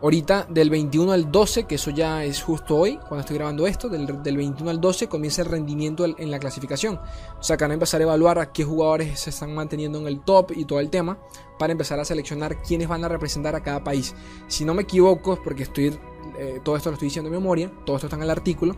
Ahorita 0.01 0.45
del 0.49 0.69
21 0.69 1.13
al 1.13 1.31
12, 1.31 1.63
que 1.63 1.75
eso 1.75 1.89
ya 1.89 2.25
es 2.25 2.43
justo 2.43 2.75
hoy, 2.75 2.97
cuando 2.97 3.21
estoy 3.21 3.37
grabando 3.37 3.65
esto, 3.65 3.87
del, 3.87 4.05
21 4.05 4.69
al 4.69 4.81
12 4.81 5.07
comienza 5.07 5.43
el 5.43 5.47
rendimiento 5.47 6.03
en 6.05 6.29
la 6.29 6.39
clasificación. 6.39 6.99
O 7.39 7.43
sea, 7.43 7.55
que 7.55 7.63
van 7.63 7.71
a 7.71 7.75
empezar 7.75 8.01
a 8.01 8.03
evaluar 8.03 8.37
a 8.37 8.51
qué 8.51 8.65
jugadores 8.65 9.17
se 9.21 9.29
están 9.29 9.55
manteniendo 9.55 9.99
en 9.99 10.07
el 10.07 10.19
top 10.19 10.51
y 10.53 10.65
todo 10.65 10.81
el 10.81 10.89
tema, 10.89 11.19
para 11.57 11.71
empezar 11.71 12.01
a 12.01 12.05
seleccionar 12.05 12.61
quiénes 12.61 12.89
van 12.89 13.05
a 13.05 13.07
representar 13.07 13.55
a 13.55 13.63
cada 13.63 13.81
país. 13.81 14.13
Si 14.49 14.65
no 14.65 14.73
me 14.73 14.81
equivoco, 14.81 15.39
porque 15.41 15.63
estoy, 15.63 15.97
eh, 16.37 16.59
todo 16.65 16.75
esto 16.75 16.89
lo 16.89 16.95
estoy 16.95 17.07
diciendo 17.07 17.31
de 17.31 17.37
memoria, 17.37 17.71
todo 17.85 17.95
esto 17.95 18.07
está 18.07 18.17
en 18.17 18.23
el 18.23 18.29
artículo, 18.29 18.75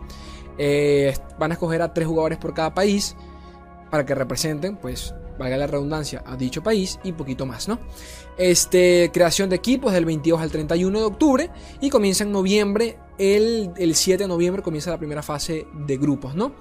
eh, 0.60 1.12
van 1.40 1.50
a 1.50 1.56
escoger 1.56 1.82
a 1.82 1.92
tres 1.92 2.08
jugadores 2.08 2.38
por 2.38 2.54
cada 2.54 2.76
país 2.76 3.16
para 3.90 4.06
que 4.06 4.14
representen, 4.14 4.78
pues, 4.78 5.16
valga 5.38 5.58
la 5.58 5.68
redundancia, 5.68 6.24
a 6.26 6.36
dicho 6.36 6.64
país 6.64 7.00
y 7.04 7.12
poquito 7.12 7.46
más, 7.46 7.68
¿no? 7.68 7.80
Este, 8.38 9.12
creación 9.14 9.50
de 9.50 9.56
equipos 9.56 9.94
del 9.94 10.06
22 10.06 10.42
al 10.42 10.52
31 10.52 11.00
de 11.00 11.06
octubre 11.06 11.50
y 11.82 11.90
comienza 11.90 12.24
en 12.24 12.32
noviembre, 12.32 12.98
el, 13.18 13.72
7 13.94 14.24
de 14.24 14.28
noviembre 14.28 14.62
comienza 14.62 14.92
la 14.92 14.98
primera 14.98 15.22
fase 15.22 15.68
de 15.74 15.98
grupos, 15.98 16.36
¿no? 16.36 16.54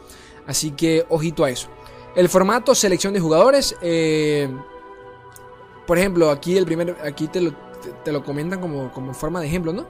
Así 0.47 0.73
que 0.73 1.05
ojito 1.09 1.45
a 1.45 1.51
eso. 1.51 1.69
El 2.15 2.29
formato, 2.29 2.75
selección 2.75 3.13
de 3.15 3.21
jugadores. 3.21 3.75
Eh, 3.83 4.49
por 5.87 5.99
ejemplo, 5.99 6.31
aquí 6.31 6.57
el 6.57 6.65
primer, 6.65 6.97
aquí 7.03 7.27
te 7.29 7.41
lo, 7.41 7.55
te, 8.05 8.13
lo 8.13 8.25
comentan 8.25 8.61
como, 8.61 8.93
como 8.93 9.15
forma 9.15 9.41
de 9.41 9.47
ejemplo, 9.47 9.73
¿no? 9.73 9.87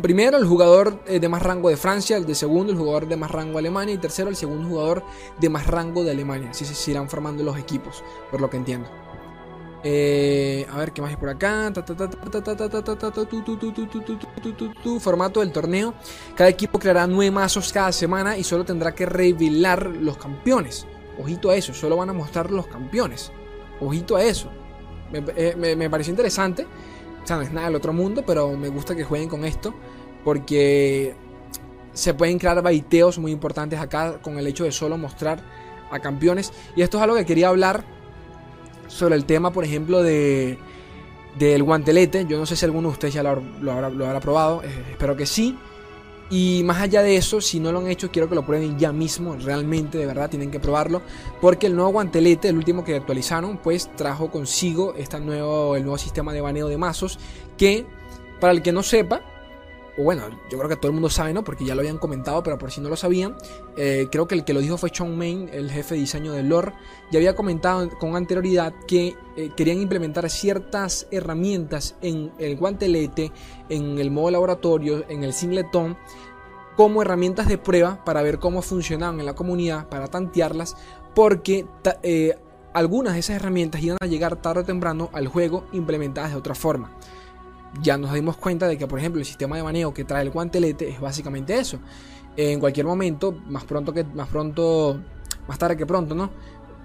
Primero, 0.00 0.38
el 0.38 0.46
jugador 0.46 1.00
eh, 1.06 1.20
de 1.20 1.28
más 1.28 1.42
rango 1.42 1.68
de 1.68 1.76
Francia, 1.76 2.16
el 2.16 2.26
de 2.26 2.34
segundo, 2.34 2.72
el 2.72 2.78
jugador 2.78 3.08
de 3.08 3.16
más 3.16 3.30
rango 3.30 3.52
de 3.52 3.58
Alemania 3.60 3.94
y 3.94 3.98
tercero, 3.98 4.28
el 4.28 4.36
segundo 4.36 4.68
jugador 4.68 5.02
de 5.40 5.48
más 5.48 5.66
rango 5.66 6.04
de 6.04 6.10
Alemania. 6.10 6.50
Así 6.50 6.64
se 6.64 6.90
irán 6.90 7.08
formando 7.08 7.42
los 7.42 7.58
equipos, 7.58 8.02
por 8.30 8.40
lo 8.40 8.50
que 8.50 8.56
entiendo. 8.56 8.88
a 8.88 10.78
ver 10.78 10.92
qué 10.92 11.00
más 11.00 11.10
hay 11.10 11.16
por 11.16 11.28
acá. 11.28 11.72
Formato 15.00 15.40
del 15.40 15.52
torneo. 15.52 15.94
Cada 16.34 16.50
equipo 16.50 16.78
creará 16.78 17.06
nueve 17.06 17.30
mazos 17.30 17.72
cada 17.72 17.92
semana 17.92 18.36
y 18.36 18.44
solo 18.44 18.64
tendrá 18.64 18.94
que 18.94 19.06
revelar 19.06 19.86
los 19.86 20.18
campeones. 20.18 20.86
Ojito 21.18 21.50
a 21.50 21.56
eso, 21.56 21.74
solo 21.74 21.96
van 21.96 22.10
a 22.10 22.12
mostrar 22.12 22.50
los 22.50 22.66
campeones. 22.66 23.32
Ojito 23.80 24.16
a 24.16 24.22
eso. 24.22 24.50
Me, 25.10 25.54
me, 25.56 25.74
me 25.74 25.88
pareció 25.88 26.10
interesante 26.10 26.66
es 27.42 27.52
nada 27.52 27.66
del 27.66 27.76
otro 27.76 27.92
mundo, 27.92 28.24
pero 28.26 28.56
me 28.56 28.68
gusta 28.68 28.94
que 28.94 29.04
jueguen 29.04 29.28
con 29.28 29.44
esto 29.44 29.74
porque 30.24 31.14
se 31.92 32.14
pueden 32.14 32.38
crear 32.38 32.60
baiteos 32.62 33.18
muy 33.18 33.32
importantes 33.32 33.78
acá 33.78 34.18
con 34.22 34.38
el 34.38 34.46
hecho 34.46 34.64
de 34.64 34.72
solo 34.72 34.96
mostrar 34.96 35.42
a 35.90 35.98
campeones. 36.00 36.52
Y 36.76 36.82
esto 36.82 36.98
es 36.98 37.02
algo 37.02 37.16
que 37.16 37.26
quería 37.26 37.48
hablar 37.48 37.84
sobre 38.88 39.14
el 39.14 39.24
tema, 39.24 39.52
por 39.52 39.64
ejemplo, 39.64 40.02
de 40.02 40.58
del 41.38 41.62
guantelete. 41.62 42.26
Yo 42.26 42.38
no 42.38 42.46
sé 42.46 42.56
si 42.56 42.64
alguno 42.64 42.88
de 42.88 42.92
ustedes 42.92 43.14
ya 43.14 43.22
lo, 43.22 43.30
habrá, 43.72 44.20
probado, 44.20 44.62
eh, 44.64 44.84
espero 44.90 45.16
que 45.16 45.26
sí. 45.26 45.56
Y 46.30 46.62
más 46.64 46.82
allá 46.82 47.02
de 47.02 47.16
eso, 47.16 47.40
si 47.40 47.58
no 47.58 47.72
lo 47.72 47.78
han 47.78 47.88
hecho, 47.88 48.10
quiero 48.10 48.28
que 48.28 48.34
lo 48.34 48.44
prueben 48.44 48.78
ya 48.78 48.92
mismo. 48.92 49.36
Realmente, 49.36 49.96
de 49.96 50.06
verdad, 50.06 50.28
tienen 50.28 50.50
que 50.50 50.60
probarlo. 50.60 51.02
Porque 51.40 51.66
el 51.66 51.74
nuevo 51.74 51.90
guantelete, 51.90 52.48
el 52.48 52.56
último 52.56 52.84
que 52.84 52.96
actualizaron, 52.96 53.56
pues 53.58 53.88
trajo 53.96 54.30
consigo 54.30 54.94
este 54.96 55.18
nuevo, 55.20 55.74
el 55.76 55.82
nuevo 55.82 55.98
sistema 55.98 56.32
de 56.32 56.40
baneo 56.40 56.68
de 56.68 56.76
mazos. 56.76 57.18
Que, 57.56 57.86
para 58.40 58.52
el 58.52 58.62
que 58.62 58.72
no 58.72 58.82
sepa, 58.82 59.22
bueno, 60.04 60.22
yo 60.48 60.58
creo 60.58 60.68
que 60.68 60.76
todo 60.76 60.88
el 60.88 60.92
mundo 60.92 61.10
sabe, 61.10 61.32
¿no? 61.32 61.42
Porque 61.42 61.64
ya 61.64 61.74
lo 61.74 61.80
habían 61.80 61.98
comentado, 61.98 62.42
pero 62.42 62.56
por 62.56 62.70
si 62.70 62.80
no 62.80 62.88
lo 62.88 62.96
sabían, 62.96 63.36
eh, 63.76 64.06
creo 64.10 64.28
que 64.28 64.36
el 64.36 64.44
que 64.44 64.54
lo 64.54 64.60
dijo 64.60 64.78
fue 64.78 64.90
Chong 64.90 65.16
Main, 65.16 65.50
el 65.52 65.70
jefe 65.70 65.94
de 65.94 66.00
diseño 66.00 66.32
de 66.32 66.44
lore. 66.44 66.72
Ya 67.10 67.18
había 67.18 67.34
comentado 67.34 67.88
con 67.98 68.14
anterioridad 68.14 68.72
que 68.86 69.16
eh, 69.36 69.50
querían 69.56 69.80
implementar 69.80 70.30
ciertas 70.30 71.08
herramientas 71.10 71.96
en 72.00 72.32
el 72.38 72.56
guantelete, 72.56 73.32
en 73.68 73.98
el 73.98 74.10
modo 74.12 74.30
laboratorio, 74.30 75.04
en 75.08 75.24
el 75.24 75.32
singleton, 75.32 75.96
como 76.76 77.02
herramientas 77.02 77.48
de 77.48 77.58
prueba 77.58 78.04
para 78.04 78.22
ver 78.22 78.38
cómo 78.38 78.62
funcionaban 78.62 79.18
en 79.18 79.26
la 79.26 79.34
comunidad, 79.34 79.88
para 79.88 80.06
tantearlas, 80.06 80.76
porque 81.12 81.66
eh, 82.04 82.38
algunas 82.72 83.14
de 83.14 83.18
esas 83.18 83.34
herramientas 83.34 83.82
iban 83.82 83.98
a 84.00 84.06
llegar 84.06 84.36
tarde 84.36 84.60
o 84.60 84.64
temprano 84.64 85.10
al 85.12 85.26
juego 85.26 85.64
implementadas 85.72 86.30
de 86.30 86.36
otra 86.36 86.54
forma 86.54 86.92
ya 87.82 87.96
nos 87.96 88.12
dimos 88.12 88.36
cuenta 88.36 88.66
de 88.66 88.78
que, 88.78 88.86
por 88.86 88.98
ejemplo, 88.98 89.20
el 89.20 89.26
sistema 89.26 89.56
de 89.56 89.62
baneo 89.62 89.92
que 89.92 90.04
trae 90.04 90.22
el 90.22 90.30
guantelete 90.30 90.88
es 90.88 91.00
básicamente 91.00 91.58
eso. 91.58 91.78
En 92.36 92.60
cualquier 92.60 92.86
momento, 92.86 93.32
más 93.46 93.64
pronto 93.64 93.92
que 93.92 94.04
más 94.04 94.28
pronto, 94.28 95.00
más 95.46 95.58
tarde 95.58 95.76
que 95.76 95.86
pronto, 95.86 96.14
¿no? 96.14 96.30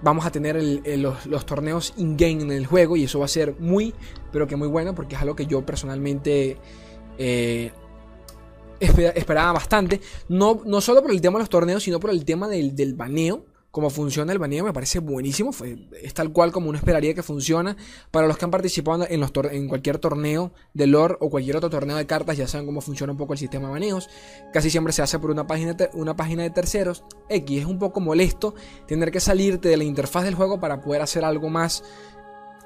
Vamos 0.02 0.26
a 0.26 0.32
tener 0.32 0.62
los, 0.98 1.46
torneos 1.46 1.94
in-game 1.98 2.42
en 2.42 2.52
el 2.52 2.66
juego 2.66 2.98
y 2.98 3.06
eso 3.06 3.20
va 3.20 3.26
a 3.26 3.30
ser 3.30 3.56
muy, 3.60 3.94
pero 4.32 4.48
que 4.48 4.56
muy 4.56 4.68
bueno 4.68 4.94
porque 4.94 5.16
es 5.16 5.22
algo 5.22 5.36
que 5.36 5.46
yo 5.46 5.66
personalmente 5.66 6.58
eh, 7.18 7.72
esperaba 8.80 9.54
bastante. 9.54 10.02
No, 10.28 10.62
no 10.66 10.82
solo 10.82 11.02
por 11.02 11.12
el 11.12 11.22
tema 11.22 11.38
de 11.38 11.44
los 11.44 11.50
torneos, 11.50 11.84
sino 11.84 12.00
por 12.00 12.10
el 12.10 12.26
tema 12.26 12.50
del, 12.50 12.76
del 12.76 12.96
baneo 12.96 13.46
como 13.74 13.90
funciona 13.90 14.32
el 14.32 14.38
baneo 14.38 14.66
me 14.66 14.72
parece 14.72 15.00
buenísimo. 15.00 15.50
es 16.04 16.14
tal 16.14 16.32
cual 16.32 16.52
como 16.52 16.70
uno 16.70 16.78
esperaría 16.78 17.16
que 17.16 17.24
funciona. 17.24 17.76
Para 18.12 18.28
los 18.28 18.38
que 18.38 18.46
han 18.46 18.52
participado 18.52 19.08
en, 19.10 19.68
cualquier 19.68 19.98
torneo 19.98 20.52
de 20.76 20.86
lore 20.86 21.18
o 21.20 21.32
cualquier 21.32 21.58
otro 21.58 21.72
torneo 21.72 21.98
de 21.98 22.06
cartas, 22.06 22.38
ya 22.38 22.48
saben 22.48 22.68
cómo 22.68 22.82
funciona 22.82 23.14
un 23.14 23.18
poco 23.18 23.34
el 23.34 23.40
sistema 23.40 23.66
de 23.66 23.74
baneos. 23.74 24.12
Casi 24.54 24.70
siempre 24.70 24.94
se 24.94 25.02
hace 25.02 25.18
por 25.18 25.32
una 25.32 25.48
página, 25.48 25.76
una 25.94 26.16
página 26.16 26.44
de 26.44 26.52
terceros. 26.52 27.04
X 27.30 27.62
es 27.62 27.66
un 27.66 27.80
poco 27.80 28.00
molesto 28.00 28.54
tener 28.86 29.10
que 29.10 29.20
salirte 29.20 29.70
de 29.70 29.78
la 29.78 29.86
interfaz 29.86 30.26
del 30.26 30.36
juego 30.36 30.60
para 30.60 30.80
poder 30.80 31.02
hacer 31.02 31.26
algo 31.26 31.50
más 31.50 31.84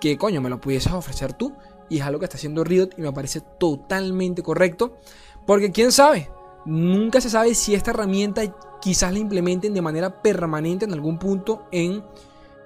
que 0.01 0.17
coño 0.17 0.41
me 0.41 0.49
lo 0.49 0.59
pudieses 0.59 0.91
ofrecer 0.91 1.31
tú. 1.31 1.55
Y 1.87 1.99
es 1.99 2.03
algo 2.03 2.19
que 2.19 2.25
está 2.25 2.35
haciendo 2.35 2.65
Riot 2.65 2.89
y 2.97 3.01
me 3.01 3.13
parece 3.13 3.39
totalmente 3.57 4.43
correcto. 4.43 4.97
Porque 5.45 5.71
quién 5.71 5.93
sabe, 5.93 6.29
nunca 6.65 7.21
se 7.21 7.29
sabe 7.29 7.55
si 7.55 7.75
esta 7.75 7.91
herramienta 7.91 8.43
quizás 8.81 9.11
la 9.13 9.19
implementen 9.19 9.73
de 9.73 9.81
manera 9.81 10.21
permanente 10.21 10.85
en 10.85 10.93
algún 10.93 11.17
punto 11.17 11.67
en, 11.71 12.03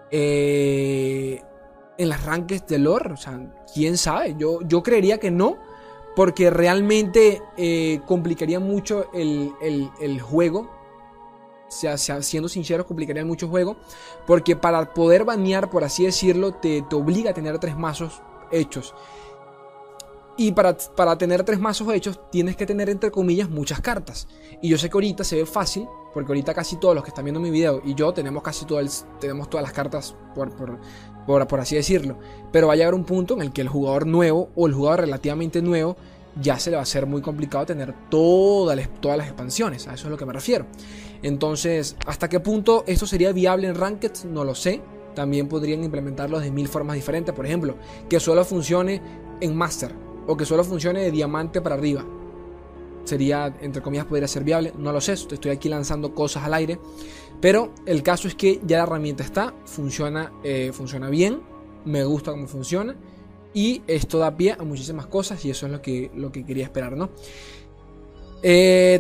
eh, 0.10 1.42
en 1.98 2.10
las 2.10 2.24
ranques 2.24 2.66
de 2.68 2.80
lore. 2.80 3.14
O 3.14 3.18
sea, 3.18 3.40
quién 3.74 3.98
sabe. 3.98 4.36
Yo, 4.38 4.60
yo 4.62 4.84
creería 4.84 5.20
que 5.20 5.32
no. 5.32 5.58
Porque 6.16 6.50
realmente 6.50 7.42
eh, 7.56 8.02
complicaría 8.06 8.60
mucho 8.60 9.10
el, 9.14 10.20
juego. 10.22 10.70
O 11.68 11.72
sea, 11.72 11.98
siendo 11.98 12.50
sincero, 12.50 12.86
complicaría 12.86 13.24
mucho 13.24 13.46
el 13.46 13.52
juego. 13.52 13.78
Porque 14.28 14.58
para 14.58 14.94
poder 14.94 15.24
banear, 15.24 15.70
por 15.70 15.86
así 15.86 16.04
decirlo, 16.04 16.54
te, 16.54 16.82
te 16.82 16.96
obliga 16.96 17.32
a 17.32 17.34
tener 17.34 17.60
tres 17.60 17.78
mazos 17.78 18.22
hechos. 18.52 18.94
Y 20.42 20.54
para, 20.54 20.76
para, 20.76 21.16
tener 21.20 21.44
tres 21.44 21.60
mazos 21.60 21.94
hechos, 21.94 22.20
tienes 22.32 22.56
que 22.56 22.66
tener, 22.66 22.90
entre 22.90 23.12
comillas, 23.12 23.48
muchas 23.48 23.80
cartas. 23.80 24.28
Y 24.60 24.70
yo 24.70 24.78
sé 24.80 24.90
que 24.90 24.98
ahorita 24.98 25.24
se 25.24 25.36
ve 25.36 25.46
fácil 25.46 25.88
porque 26.16 26.32
ahorita 26.32 26.56
casi 26.56 26.78
todos 26.78 26.96
los 26.96 27.04
que 27.04 27.10
están 27.10 27.26
viendo 27.26 27.40
mi 27.40 27.52
video 27.52 27.80
y 27.86 27.94
yo 27.94 28.12
tenemos 28.12 28.42
casi 28.42 28.66
tenemos 29.20 29.52
todas 29.52 29.64
las 29.64 29.72
cartas, 29.72 30.16
por, 30.34 30.50
por, 30.56 31.48
por, 31.48 31.60
así 31.60 31.76
decirlo. 31.76 32.18
Pero 32.52 32.66
va 32.66 32.74
a 32.74 32.76
llegar 32.76 32.96
un 32.96 33.04
punto 33.04 33.36
en 33.36 33.44
el 33.44 33.54
que 33.54 33.62
el 33.62 33.68
jugador 33.68 34.08
nuevo 34.08 34.50
o 34.56 34.66
el 34.66 34.74
jugador 34.74 35.02
relativamente 35.02 35.62
nuevo 35.62 35.96
ya 36.42 36.58
se 36.58 36.72
le 36.72 36.78
va 36.78 36.82
a 36.82 36.88
ser 36.88 37.06
muy 37.06 37.22
complicado 37.22 37.68
tener 37.68 37.94
todas 38.10 38.76
las, 38.76 38.90
todas 39.00 39.20
las 39.20 39.28
expansiones. 39.28 39.88
A 39.88 39.94
eso 39.94 40.08
es 40.08 40.10
lo 40.10 40.18
que 40.18 40.26
me 40.26 40.34
refiero. 40.34 40.66
Entonces, 41.22 41.96
¿hasta 42.08 42.28
qué 42.30 42.40
punto 42.40 42.84
esto 42.88 43.06
sería 43.06 43.32
viable 43.32 43.68
en 43.68 43.76
Ranked? 43.76 44.24
No 44.26 44.44
lo 44.44 44.56
sé. 44.56 44.82
También 45.14 45.48
podrían 45.48 45.84
implementarlo 45.84 46.40
de 46.40 46.50
mil 46.50 46.68
formas 46.68 46.96
diferentes. 46.96 47.36
Por 47.36 47.46
ejemplo, 47.46 47.76
que 48.10 48.20
solo 48.20 48.44
funcione 48.44 49.04
en 49.40 49.56
Master 49.56 50.10
o 50.28 50.38
que 50.38 50.46
solo 50.46 50.64
funcione 50.64 51.02
de 51.02 51.12
diamante 51.12 51.62
para 51.62 51.76
arriba 51.76 52.06
sería, 53.04 53.56
entre 53.62 53.82
comillas, 53.82 54.06
podría 54.06 54.28
ser 54.28 54.44
viable. 54.44 54.74
No 54.78 54.92
lo 54.92 55.02
sé, 55.02 55.14
estoy 55.14 55.52
aquí 55.52 55.70
lanzando 55.70 56.14
cosas 56.14 56.44
al 56.44 56.54
aire. 56.54 56.80
Pero 57.40 57.74
el 57.86 58.04
caso 58.04 58.28
es 58.28 58.36
que 58.36 58.60
ya 58.66 58.78
la 58.78 58.84
herramienta 58.84 59.24
está, 59.24 59.54
funciona, 59.66 60.32
eh, 60.44 60.72
funciona 60.74 61.10
bien, 61.10 61.42
me 61.86 62.04
gusta 62.04 62.32
cómo 62.32 62.48
funciona. 62.48 62.96
Y 63.54 63.82
esto 63.88 64.18
da 64.18 64.38
pie 64.38 64.56
a 64.58 64.64
muchísimas 64.64 65.08
cosas 65.08 65.44
y 65.44 65.50
eso 65.50 65.66
es 65.66 65.72
lo 65.72 65.82
que, 65.82 66.12
lo 66.16 66.32
que 66.32 66.46
quería 66.46 66.64
esperar, 66.64 66.96
¿no? 66.96 67.10
Eh, 68.44 69.00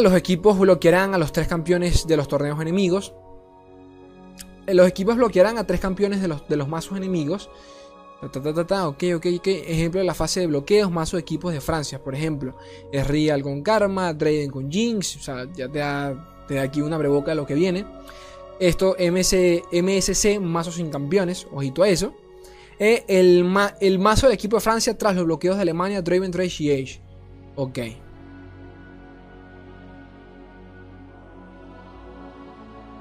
los 0.00 0.14
equipos 0.14 0.58
bloquearán 0.58 1.14
a 1.14 1.18
los 1.18 1.32
tres 1.32 1.46
campeones 1.46 2.06
de 2.06 2.16
los 2.16 2.28
torneos 2.28 2.60
enemigos. 2.60 3.14
Eh, 4.66 4.74
los 4.74 4.88
equipos 4.88 5.16
bloquearán 5.16 5.56
a 5.56 5.66
tres 5.66 5.80
campeones 5.80 6.20
de 6.20 6.28
los, 6.28 6.48
de 6.48 6.56
los 6.56 6.68
mazos 6.68 6.96
enemigos. 6.96 7.48
Ta, 8.66 8.88
ok, 8.88 9.04
ok, 9.16 9.26
ok. 9.38 9.46
Ejemplo 9.46 10.00
de 10.00 10.06
la 10.06 10.14
fase 10.14 10.40
de 10.40 10.46
bloqueos, 10.46 10.90
mazo 10.90 11.16
de 11.16 11.20
equipos 11.20 11.52
de 11.52 11.60
Francia, 11.60 12.02
por 12.02 12.14
ejemplo. 12.14 12.56
Es 12.92 13.06
Real 13.06 13.42
con 13.42 13.62
Karma, 13.62 14.12
Draven 14.12 14.50
con 14.50 14.70
Jinx. 14.70 15.16
O 15.16 15.20
sea, 15.20 15.46
ya 15.54 15.68
te 15.68 15.78
da, 15.78 16.44
te 16.48 16.58
aquí 16.58 16.80
una 16.80 16.96
breboca 16.98 17.32
de 17.32 17.36
lo 17.36 17.46
que 17.46 17.54
viene. 17.54 17.84
Esto, 18.58 18.96
MS, 18.98 19.34
MSC, 19.70 20.40
mazo 20.40 20.72
sin 20.72 20.90
campeones. 20.90 21.46
Ojito 21.52 21.82
a 21.82 21.88
eso. 21.88 22.14
Eh, 22.78 23.04
el, 23.08 23.46
el, 23.80 23.98
mazo 23.98 24.26
del 24.26 24.34
equipo 24.34 24.56
de 24.56 24.60
Francia 24.60 24.96
tras 24.96 25.14
los 25.14 25.24
bloqueos 25.24 25.56
de 25.56 25.62
Alemania, 25.62 26.02
Draven, 26.02 26.30
Trace 26.30 26.62
y 26.62 26.70
Age. 26.72 27.00
Ok. 27.54 27.78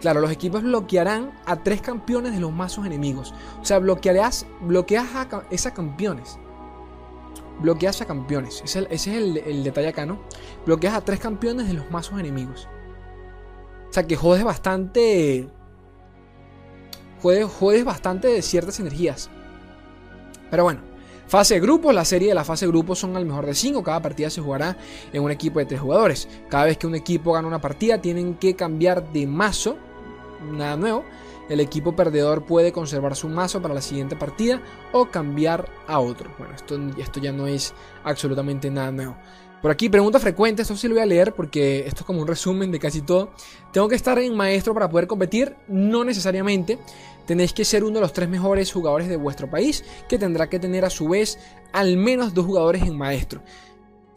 Claro, 0.05 0.21
los 0.21 0.29
equipos 0.29 0.62
bloquearán 0.62 1.31
a 1.47 1.63
tres 1.63 1.81
campeones 1.81 2.31
de 2.33 2.39
los 2.39 2.53
mazos 2.53 2.85
enemigos. 2.85 3.33
O 3.59 3.65
sea, 3.65 3.79
bloquearás, 3.79 4.45
bloqueas 4.62 5.07
a 5.15 5.47
esa 5.50 5.74
campeones. 5.74 6.38
Bloqueas 7.59 8.00
a 8.01 8.05
campeones. 8.05 8.62
Ese, 8.63 8.85
es 8.91 9.07
el, 9.07 9.63
detalle 9.63 9.88
acá, 9.88 10.05
¿no? 10.05 10.19
Bloqueas 10.63 10.93
a 10.93 11.01
tres 11.01 11.19
campeones 11.19 11.67
de 11.67 11.74
los 11.74 11.89
mazos 11.89 12.19
enemigos. 12.19 12.67
O 13.89 13.93
sea, 13.93 14.05
que 14.05 14.15
jodes 14.15 14.43
bastante. 14.43 15.50
Jodes, 17.24 17.51
jodes 17.51 17.83
bastante 17.83 18.27
de 18.27 18.43
ciertas 18.43 18.79
energías. 18.79 19.31
Pero 20.51 20.65
bueno. 20.65 20.81
Fase 21.27 21.55
de 21.55 21.62
grupos, 21.62 21.95
la 21.95 22.05
serie 22.05 22.27
de 22.27 22.35
la 22.35 22.43
fase 22.43 22.67
de 22.67 22.71
grupos 22.71 23.00
son 23.00 23.17
al 23.17 23.25
mejor 23.25 23.47
de 23.47 23.55
5, 23.55 23.81
cada 23.81 24.00
partida 24.00 24.29
se 24.29 24.41
jugará 24.41 24.77
en 25.12 25.24
un 25.24 25.31
equipo 25.31 25.57
de 25.57 25.65
3 25.65 25.81
jugadores. 25.81 26.29
Cada 26.50 26.65
vez 26.65 26.77
que 26.77 26.85
un 26.85 26.93
equipo 26.93 27.33
gana 27.33 27.47
una 27.47 27.59
partida 27.59 28.00
tienen 28.00 28.35
que 28.35 28.55
cambiar 28.55 29.12
de 29.12 29.25
mazo 29.25 29.75
nada 30.45 30.77
nuevo. 30.77 31.03
El 31.49 31.59
equipo 31.59 31.95
perdedor 31.95 32.45
puede 32.45 32.71
conservar 32.71 33.15
su 33.15 33.29
mazo 33.29 33.61
para 33.61 33.73
la 33.73 33.81
siguiente 33.81 34.15
partida 34.15 34.61
o 34.91 35.05
cambiar 35.05 35.69
a 35.87 35.99
otro. 35.99 36.31
Bueno, 36.37 36.55
esto, 36.55 36.79
esto 36.97 37.19
ya 37.19 37.31
no 37.31 37.47
es 37.47 37.73
absolutamente 38.03 38.71
nada 38.71 38.91
nuevo. 38.91 39.15
Por 39.61 39.71
aquí, 39.71 39.89
pregunta 39.89 40.19
frecuente, 40.19 40.61
esto 40.61 40.75
sí 40.75 40.87
lo 40.87 40.95
voy 40.95 41.03
a 41.03 41.07
leer 41.07 41.33
porque 41.33 41.87
esto 41.87 42.01
es 42.01 42.05
como 42.05 42.21
un 42.21 42.27
resumen 42.27 42.71
de 42.71 42.79
casi 42.79 43.01
todo. 43.01 43.31
¿Tengo 43.71 43.87
que 43.87 43.95
estar 43.95 44.17
en 44.19 44.35
maestro 44.35 44.73
para 44.73 44.89
poder 44.89 45.07
competir? 45.07 45.55
No 45.67 46.03
necesariamente. 46.03 46.77
Tenéis 47.25 47.53
que 47.53 47.65
ser 47.65 47.83
uno 47.83 47.95
de 47.95 48.01
los 48.01 48.13
tres 48.13 48.29
mejores 48.29 48.71
jugadores 48.71 49.07
de 49.07 49.15
vuestro 49.15 49.49
país, 49.49 49.83
que 50.07 50.19
tendrá 50.19 50.49
que 50.49 50.59
tener 50.59 50.85
a 50.85 50.91
su 50.91 51.07
vez 51.09 51.39
al 51.73 51.97
menos 51.97 52.33
dos 52.33 52.45
jugadores 52.45 52.83
en 52.83 52.95
maestro. 52.95 53.41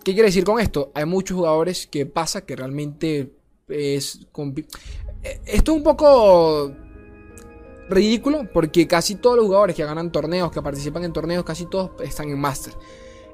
¿Qué 0.05 0.13
quiere 0.13 0.29
decir 0.29 0.45
con 0.45 0.61
esto? 0.61 0.91
Hay 0.95 1.07
muchos 1.07 1.37
jugadores 1.37 1.87
que 1.87 2.05
pasa 2.05 2.45
que 2.45 2.55
realmente 2.55 3.33
es 3.69 4.27
esto 5.23 5.73
es 5.73 5.77
un 5.77 5.83
poco 5.83 6.73
ridículo 7.89 8.49
porque 8.53 8.87
casi 8.87 9.17
todos 9.17 9.37
los 9.37 9.47
jugadores 9.47 9.75
que 9.75 9.85
ganan 9.85 10.13
torneos, 10.13 10.53
que 10.53 10.63
participan 10.63 11.05
en 11.05 11.13
torneos, 11.13 11.45
casi 11.45 11.67
todos 11.67 11.91
están 12.03 12.29
en 12.29 12.39
Master. 12.39 12.75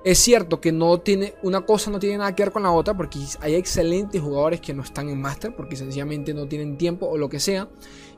Es 0.05 0.19
cierto 0.19 0.61
que 0.61 0.71
no 0.71 1.01
tiene 1.01 1.35
una 1.43 1.63
cosa 1.63 1.91
no 1.91 1.99
tiene 1.99 2.19
nada 2.19 2.35
que 2.35 2.43
ver 2.43 2.53
con 2.53 2.63
la 2.63 2.71
otra 2.71 2.95
porque 2.95 3.19
hay 3.41 3.55
excelentes 3.55 4.21
jugadores 4.21 4.61
que 4.61 4.75
no 4.75 4.83
están 4.83 5.09
en 5.09 5.21
Master 5.21 5.57
porque 5.57 5.77
sencillamente 5.77 6.35
no 6.35 6.47
tienen 6.47 6.77
tiempo 6.77 7.07
o 7.07 7.17
lo 7.17 7.29
que 7.29 7.41
sea. 7.41 7.69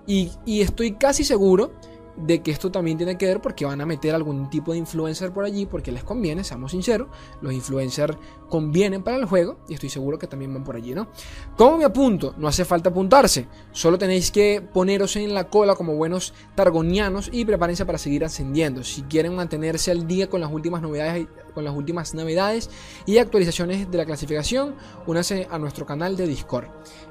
Y, 0.06 0.32
y 0.44 0.62
estoy 0.62 0.92
casi 0.92 1.24
seguro 1.24 1.72
de 2.16 2.42
que 2.42 2.50
esto 2.50 2.70
también 2.70 2.96
tiene 2.96 3.18
que 3.18 3.26
ver 3.26 3.40
porque 3.40 3.64
van 3.64 3.80
a 3.80 3.86
meter 3.86 4.14
algún 4.14 4.48
tipo 4.50 4.72
de 4.72 4.78
influencer 4.78 5.32
por 5.32 5.44
allí 5.44 5.66
porque 5.66 5.92
les 5.92 6.04
conviene, 6.04 6.44
seamos 6.44 6.72
sinceros, 6.72 7.08
los 7.40 7.52
influencers 7.52 8.16
convienen 8.48 9.02
para 9.02 9.16
el 9.16 9.24
juego 9.24 9.58
y 9.68 9.74
estoy 9.74 9.88
seguro 9.88 10.18
que 10.18 10.26
también 10.26 10.52
van 10.54 10.64
por 10.64 10.76
allí, 10.76 10.94
¿no? 10.94 11.08
¿Cómo 11.56 11.78
me 11.78 11.84
apunto? 11.84 12.34
No 12.38 12.48
hace 12.48 12.64
falta 12.64 12.90
apuntarse, 12.90 13.48
solo 13.72 13.98
tenéis 13.98 14.30
que 14.30 14.62
poneros 14.72 15.16
en 15.16 15.34
la 15.34 15.48
cola 15.48 15.74
como 15.74 15.94
buenos 15.94 16.32
targonianos 16.54 17.28
y 17.32 17.44
prepárense 17.44 17.84
para 17.84 17.98
seguir 17.98 18.24
ascendiendo. 18.24 18.84
Si 18.84 19.02
quieren 19.02 19.34
mantenerse 19.34 19.90
al 19.90 20.06
día 20.06 20.28
con 20.28 20.40
las 20.40 20.50
últimas 20.50 20.82
novedades, 20.82 21.26
con 21.54 21.64
las 21.64 21.74
últimas 21.74 22.14
novedades 22.14 22.70
y 23.06 23.18
actualizaciones 23.18 23.90
de 23.90 23.98
la 23.98 24.04
clasificación, 24.04 24.74
únanse 25.06 25.48
a 25.50 25.58
nuestro 25.58 25.86
canal 25.86 26.16
de 26.16 26.26
Discord. 26.26 26.66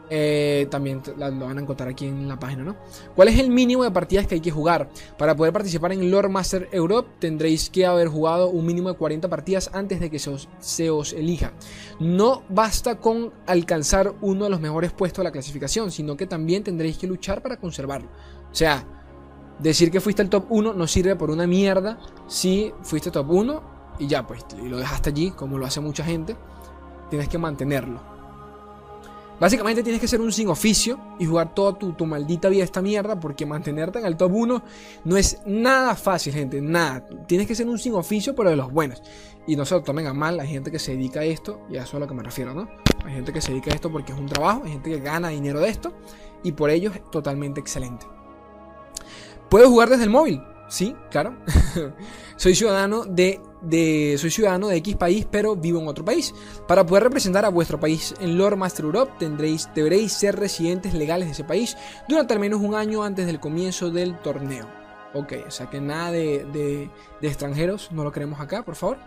Eh, 0.10 0.68
también 0.70 1.02
lo 1.18 1.46
van 1.46 1.58
a 1.58 1.62
encontrar 1.62 1.90
aquí 1.90 2.06
en 2.06 2.28
la 2.28 2.38
página, 2.38 2.64
¿no? 2.64 2.76
¿Cuál 3.16 3.30
es 3.30 3.40
el 3.40 3.50
mínimo 3.50 3.84
de 3.84 3.92
partidas 3.92 4.28
que 4.28 4.36
hay 4.36 4.42
que 4.42 4.52
jugar? 4.52 4.90
Para 5.18 5.36
poder 5.36 5.52
participar 5.52 5.94
en 5.94 6.12
Lord 6.12 6.30
Master 6.30 6.70
Europe 6.72 7.10
tendréis 7.20 7.70
que 7.70 7.86
haber 7.86 8.08
jugado 8.08 8.50
un 8.50 8.66
mínimo 8.66 8.90
de 8.90 8.96
40 8.96 9.28
partidas 9.30 9.72
antes 9.74 10.00
de 10.00 10.12
que 10.12 10.20
se 10.20 10.30
os, 10.30 10.48
se 10.60 10.90
os 10.92 11.14
elija. 11.14 11.54
No 12.00 12.44
basta 12.50 13.00
con 13.00 13.34
alcanzar 13.48 14.14
uno 14.22 14.44
de 14.44 14.50
los 14.52 14.62
mejores 14.62 14.92
puestos 14.92 15.20
de 15.20 15.24
la 15.26 15.32
clasificación, 15.32 15.92
sino 15.92 16.16
que 16.16 16.28
también 16.28 16.64
tendréis 16.64 16.98
que 16.98 17.08
luchar 17.08 17.42
para 17.42 17.58
conservarlo. 17.58 18.10
O 18.52 18.56
sea, 18.56 18.86
decir 19.60 19.90
que 19.90 20.02
fuiste 20.02 20.22
el 20.22 20.30
top 20.30 20.46
1 20.50 20.74
no 20.74 20.88
sirve 20.88 21.16
por 21.16 21.32
una 21.32 21.48
mierda 21.48 21.98
si 22.28 22.72
fuiste 22.84 23.10
top 23.10 23.30
1 23.30 23.76
y 23.98 24.08
ya, 24.08 24.28
pues, 24.28 24.46
y 24.62 24.68
lo 24.68 24.78
dejaste 24.78 25.10
allí, 25.10 25.32
como 25.32 25.58
lo 25.58 25.66
hace 25.66 25.80
mucha 25.80 26.04
gente. 26.04 26.36
Tienes 27.10 27.30
que 27.30 27.38
mantenerlo. 27.38 28.15
Básicamente 29.40 29.84
tienes 29.84 30.00
que 30.00 30.08
ser 30.08 30.22
un 30.22 30.32
sin 30.32 30.48
oficio 30.48 30.98
y 31.20 31.26
jugar 31.26 31.54
toda 31.54 31.78
tu, 31.78 32.06
maldita 32.06 32.48
vida 32.48 32.64
esta 32.64 32.82
mierda 32.82 33.20
porque 33.20 33.46
mantenerte 33.46 34.00
en 34.00 34.06
el 34.06 34.16
top 34.16 34.32
1 34.34 34.64
no 35.04 35.18
es 35.18 35.42
nada 35.46 35.96
fácil, 35.96 36.34
gente, 36.34 36.62
nada. 36.62 37.06
Tienes 37.28 37.46
que 37.46 37.56
ser 37.56 37.68
un 37.68 37.78
sin 37.78 37.94
oficio, 37.96 38.34
pero 38.34 38.50
de 38.50 38.56
los 38.56 38.72
buenos. 38.72 39.04
Y 39.46 39.58
no 39.58 39.66
se 39.66 39.76
lo 39.76 39.84
tomen 39.84 40.08
a 40.08 40.14
mal, 40.14 40.40
hay 40.40 40.48
gente 40.48 40.72
que 40.72 40.80
se 40.80 40.94
dedica 40.94 41.20
a 41.20 41.26
esto, 41.26 41.62
y 41.70 41.78
a 41.78 41.84
eso 41.84 41.90
es 41.90 41.94
a 41.96 42.00
lo 42.00 42.08
que 42.08 42.14
me 42.14 42.24
refiero, 42.24 42.54
¿no? 42.54 42.68
Hay 43.04 43.14
gente 43.14 43.34
que 43.34 43.42
se 43.42 43.52
dedica 43.52 43.72
a 43.72 43.76
esto 43.76 43.92
porque 43.92 44.14
es 44.14 44.18
un 44.18 44.26
trabajo, 44.26 44.64
hay 44.64 44.72
gente 44.72 44.90
que 44.90 45.00
gana 45.00 45.30
dinero 45.30 45.60
de 45.60 45.70
esto, 45.70 45.94
y 46.44 46.54
por 46.54 46.70
ello 46.70 46.92
es 46.94 47.12
totalmente 47.12 47.60
excelente. 47.60 48.06
¿Puedo 49.50 49.70
jugar 49.70 49.90
desde 49.90 50.06
el 50.06 50.10
móvil? 50.10 50.42
Sí, 50.68 50.96
claro. 51.12 51.38
Soy 52.38 52.56
ciudadano 52.56 53.06
de 53.06 53.40
de 53.66 54.16
soy 54.20 54.30
ciudadano 54.30 54.68
de 54.68 54.78
X 54.78 54.96
país, 54.96 55.28
pero 55.30 55.56
vivo 55.56 55.80
en 55.80 55.88
otro 55.88 56.06
país. 56.06 56.34
Para 56.68 56.86
poder 56.86 57.04
representar 57.04 57.46
a 57.46 57.50
vuestro 57.50 57.80
país 57.80 58.14
en 58.20 58.38
Lord 58.38 58.58
Master 58.58 58.86
Europe, 58.86 59.14
tendréis, 59.20 59.70
deberéis 59.74 60.14
ser 60.14 60.36
residentes 60.36 60.94
legales 60.94 61.28
de 61.28 61.32
ese 61.34 61.44
país 61.44 61.76
durante 62.08 62.34
al 62.34 62.40
menos 62.40 62.62
un 62.62 62.76
año 62.76 63.04
antes 63.04 63.26
del 63.26 63.40
comienzo 63.40 63.90
del 63.90 64.20
torneo. 64.20 64.85
Ok, 65.16 65.32
o 65.48 65.52
sea 65.52 65.70
que 65.70 65.80
nada 65.80 66.12
de, 66.12 66.46
de, 66.52 66.90
extranjeros, 67.28 67.90
no 67.94 68.04
lo 68.04 68.12
queremos 68.12 68.42
acá, 68.42 68.64
por 68.64 68.76
favor. 68.76 68.98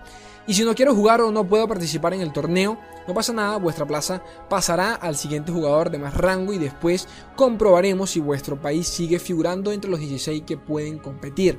Y 0.46 0.54
si 0.54 0.64
no 0.64 0.74
quiero 0.74 0.94
jugar 0.94 1.20
o 1.20 1.30
no 1.30 1.46
puedo 1.46 1.68
participar 1.68 2.14
en 2.14 2.22
el 2.22 2.32
torneo, 2.32 2.78
no 3.06 3.12
pasa 3.12 3.34
nada, 3.34 3.58
vuestra 3.58 3.86
plaza 3.86 4.22
pasará 4.48 4.94
al 4.94 5.16
siguiente 5.16 5.52
jugador 5.52 5.90
de 5.90 5.98
más 5.98 6.14
rango 6.14 6.54
y 6.54 6.58
después 6.58 7.06
comprobaremos 7.36 8.08
si 8.08 8.20
vuestro 8.20 8.58
país 8.58 8.88
sigue 8.88 9.18
figurando 9.18 9.70
entre 9.70 9.90
los 9.90 10.00
16 10.00 10.44
que 10.46 10.56
pueden 10.56 10.98
competir. 10.98 11.58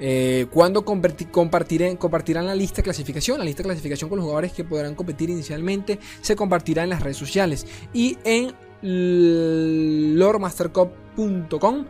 Eh, 0.00 0.46
cuando 0.50 0.82
compartirán 0.82 2.46
la 2.46 2.54
lista 2.54 2.76
de 2.76 2.84
clasificación, 2.84 3.38
la 3.38 3.44
lista 3.44 3.62
de 3.62 3.68
clasificación 3.68 4.08
con 4.08 4.16
los 4.16 4.24
jugadores 4.24 4.54
que 4.54 4.64
podrán 4.64 4.94
competir 4.94 5.28
inicialmente 5.28 5.98
se 6.22 6.34
compartirá 6.34 6.84
en 6.84 6.90
las 6.90 7.02
redes 7.02 7.18
sociales 7.18 7.66
y 7.92 8.16
en 8.24 8.54
loremastercup.com 10.16 11.84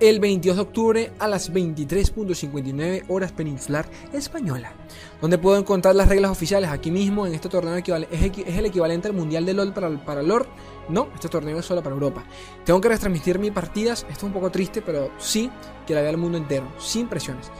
el 0.00 0.20
22 0.20 0.56
de 0.56 0.62
octubre 0.62 1.12
a 1.18 1.26
las 1.26 1.52
23.59 1.52 3.04
horas 3.08 3.32
peninsular 3.32 3.86
española, 4.12 4.72
donde 5.20 5.38
puedo 5.38 5.58
encontrar 5.58 5.94
las 5.96 6.08
reglas 6.08 6.30
oficiales 6.30 6.70
aquí 6.70 6.90
mismo 6.90 7.26
en 7.26 7.34
este 7.34 7.48
torneo 7.48 7.76
es, 7.76 7.86
el 7.86 8.66
equivalente 8.66 9.08
al 9.08 9.14
Mundial 9.14 9.44
de 9.44 9.54
LOL 9.54 9.72
para, 9.72 9.90
para 10.04 10.22
LOL. 10.22 10.46
No, 10.88 11.08
este 11.14 11.28
torneo 11.28 11.58
es 11.58 11.66
solo 11.66 11.82
para 11.82 11.94
Europa. 11.94 12.24
Tengo 12.64 12.80
que 12.80 12.88
retransmitir 12.88 13.38
mis 13.38 13.52
partidas, 13.52 14.06
esto 14.08 14.18
es 14.18 14.22
un 14.24 14.32
poco 14.32 14.50
triste, 14.50 14.82
pero 14.82 15.10
sí 15.18 15.50
que 15.86 15.94
la 15.94 16.00
vea 16.00 16.10
el 16.10 16.16
mundo 16.16 16.38
entero, 16.38 16.66
sin 16.78 17.08
presiones. 17.08 17.50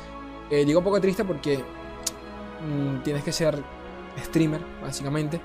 Eh, 0.50 0.64
digo 0.64 0.78
un 0.78 0.85
poco 0.85 1.00
triste 1.00 1.25
porque 1.25 1.59
mmm, 1.59 3.02
tienes 3.02 3.23
que 3.25 3.33
ser 3.33 3.62
streamer, 4.25 4.62
básicamente. 4.80 5.40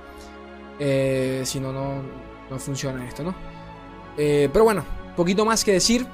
Eh, 0.80 1.42
si 1.46 1.60
no, 1.60 1.72
no 1.74 2.60
funciona 2.60 3.06
esto, 3.08 3.24
¿no? 3.24 3.36
Eh, 4.18 4.50
pero 4.52 4.64
bueno, 4.66 4.86
poquito 5.16 5.44
más 5.46 5.64
que 5.64 5.74
decir. 5.74 6.06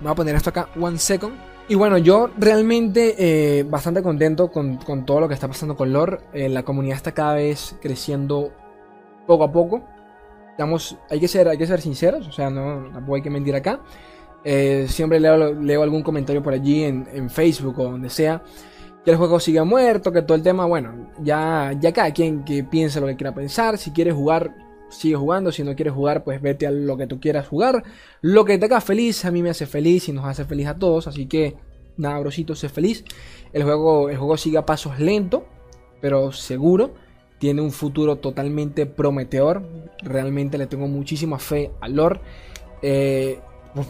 Voy 0.00 0.10
a 0.10 0.14
poner 0.14 0.34
esto 0.36 0.50
acá, 0.50 0.68
one 0.80 0.98
second. 0.98 1.34
Y 1.68 1.74
bueno, 1.74 1.98
yo 1.98 2.30
realmente 2.38 3.14
eh, 3.18 3.62
bastante 3.64 4.02
contento 4.02 4.50
con, 4.50 4.76
con, 4.78 5.04
todo 5.04 5.20
lo 5.20 5.28
que 5.28 5.34
está 5.34 5.48
pasando 5.48 5.76
con 5.76 5.92
lore. 5.92 6.18
Eh, 6.32 6.48
la 6.48 6.62
comunidad 6.62 6.96
está 6.96 7.12
cada 7.12 7.34
vez 7.34 7.76
creciendo 7.82 8.52
poco 9.26 9.44
a 9.44 9.52
poco. 9.52 9.82
Digamos, 10.56 10.96
hay 11.10 11.20
que 11.20 11.28
ser, 11.28 11.46
hay 11.46 11.58
que 11.58 11.66
ser 11.66 11.80
sinceros, 11.80 12.26
o 12.26 12.32
sea, 12.32 12.48
no 12.48 12.90
tampoco 12.92 13.16
hay 13.16 13.22
que 13.22 13.30
mentir 13.30 13.54
acá. 13.54 13.80
Eh, 14.44 14.86
siempre 14.88 15.20
leo, 15.20 15.52
leo, 15.54 15.82
algún 15.82 16.02
comentario 16.02 16.42
por 16.42 16.54
allí 16.54 16.84
en, 16.84 17.06
en, 17.12 17.28
Facebook 17.28 17.78
o 17.78 17.84
donde 17.84 18.08
sea. 18.08 18.42
Que 19.04 19.10
el 19.10 19.16
juego 19.16 19.38
sigue 19.38 19.62
muerto, 19.62 20.10
que 20.10 20.22
todo 20.22 20.36
el 20.36 20.42
tema, 20.42 20.64
bueno, 20.64 21.10
ya, 21.20 21.72
ya 21.78 21.92
cada 21.92 22.12
quien 22.12 22.44
que 22.44 22.64
piense 22.64 23.00
lo 23.00 23.06
que 23.06 23.16
quiera 23.16 23.34
pensar. 23.34 23.76
Si 23.78 23.90
quiere 23.90 24.10
jugar, 24.10 24.54
sigue 24.90 25.16
jugando. 25.16 25.52
Si 25.52 25.62
no 25.62 25.74
quieres 25.74 25.94
jugar, 25.94 26.24
pues 26.24 26.40
vete 26.40 26.66
a 26.66 26.70
lo 26.70 26.96
que 26.96 27.06
tú 27.06 27.20
quieras 27.20 27.48
jugar. 27.48 27.82
Lo 28.20 28.44
que 28.44 28.58
te 28.58 28.66
haga 28.66 28.80
feliz, 28.80 29.24
a 29.24 29.30
mí 29.30 29.42
me 29.42 29.50
hace 29.50 29.66
feliz 29.66 30.08
y 30.08 30.12
nos 30.12 30.24
hace 30.24 30.44
feliz 30.44 30.66
a 30.66 30.78
todos. 30.78 31.06
Así 31.06 31.26
que, 31.26 31.56
nada, 31.96 32.18
brosito, 32.18 32.54
sé 32.54 32.68
feliz. 32.68 33.04
El 33.52 33.64
juego, 33.64 34.08
el 34.10 34.16
juego 34.16 34.36
sigue 34.36 34.58
a 34.58 34.66
pasos 34.66 34.98
lentos, 34.98 35.42
pero 36.00 36.32
seguro. 36.32 36.94
Tiene 37.38 37.62
un 37.62 37.70
futuro 37.70 38.16
totalmente 38.16 38.86
prometedor. 38.86 39.62
Realmente 40.02 40.58
le 40.58 40.66
tengo 40.66 40.88
muchísima 40.88 41.38
fe 41.38 41.70
al 41.80 41.94
lore. 41.94 42.20
Eh, 42.82 43.38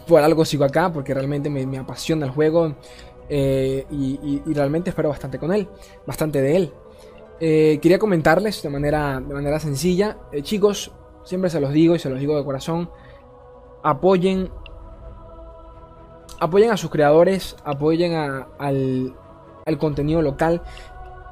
por 0.07 0.21
algo 0.21 0.45
sigo 0.45 0.65
acá, 0.65 0.93
porque 0.93 1.15
realmente 1.15 1.49
me, 1.49 1.77
apasiona 1.77 2.27
el 2.27 2.31
juego. 2.31 2.75
Eh, 3.27 3.85
y 3.89 4.53
realmente 4.53 4.91
espero 4.91 5.09
bastante 5.09 5.39
con 5.39 5.51
él. 5.51 5.67
Bastante 6.05 6.41
de 6.41 6.55
él. 6.55 6.73
Eh, 7.39 7.79
quería 7.81 7.99
comentarles 7.99 8.61
de 8.61 8.69
manera, 8.69 9.21
de 9.21 9.33
manera 9.33 9.59
sencilla, 9.59 10.17
eh, 10.31 10.41
chicos, 10.41 10.91
siempre 11.23 11.49
se 11.49 11.61
los 11.61 11.71
digo 11.71 11.95
y 11.95 11.99
se 11.99 12.09
los 12.09 12.19
digo 12.19 12.37
de 12.37 12.43
corazón, 12.43 12.89
apoyen, 13.81 14.49
apoyen 16.39 16.71
a 16.71 16.77
sus 16.77 16.89
creadores, 16.89 17.55
apoyen 17.63 18.13
al, 18.15 19.15
al, 19.65 19.77
contenido 19.77 20.21
local. 20.21 20.61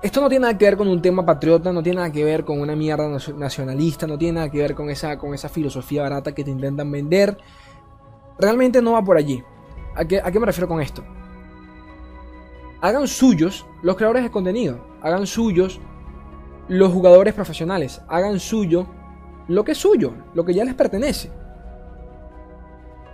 Esto 0.02 0.22
no 0.22 0.30
tiene 0.30 0.44
nada 0.44 0.58
que 0.58 0.64
ver 0.64 0.78
con 0.78 0.88
un 0.88 1.02
tema 1.02 1.26
patriota, 1.26 1.74
no 1.74 1.84
tiene 1.84 1.98
nada 1.98 2.12
que 2.12 2.24
ver 2.24 2.46
con 2.46 2.62
una 2.62 2.76
mierda 2.76 3.10
nacionalista, 3.36 4.08
no 4.08 4.18
tiene 4.18 4.36
nada 4.36 4.50
que 4.50 4.60
ver 4.60 4.76
con 4.76 4.90
esa, 4.90 5.18
con 5.18 5.34
esa 5.34 5.50
filosofía 5.50 6.04
barata 6.04 6.34
que 6.34 6.44
te 6.46 6.52
intentan 6.52 6.90
vender. 6.90 7.38
Realmente 8.40 8.82
no 8.82 8.94
va 8.94 9.04
por 9.04 9.18
allí. 9.18 9.44
¿A 9.96 10.06
qué, 10.06 10.22
¿A 10.24 10.32
qué 10.32 10.40
me 10.40 10.46
refiero 10.46 10.68
con 10.68 10.80
esto? 10.80 11.04
Hagan 12.80 13.08
suyos 13.08 13.66
los 13.82 13.96
creadores 13.96 14.24
de 14.24 14.30
contenido, 14.30 14.80
hagan 15.02 15.26
suyos 15.26 15.82
los 16.68 16.92
jugadores 16.92 17.34
profesionales 17.34 18.02
hagan 18.08 18.40
suyo 18.40 18.88
lo 19.48 19.64
que 19.64 19.72
es 19.72 19.78
suyo, 19.78 20.14
lo 20.34 20.44
que 20.46 20.54
ya 20.54 20.66
les 20.66 20.76
pertenece. 20.76 21.32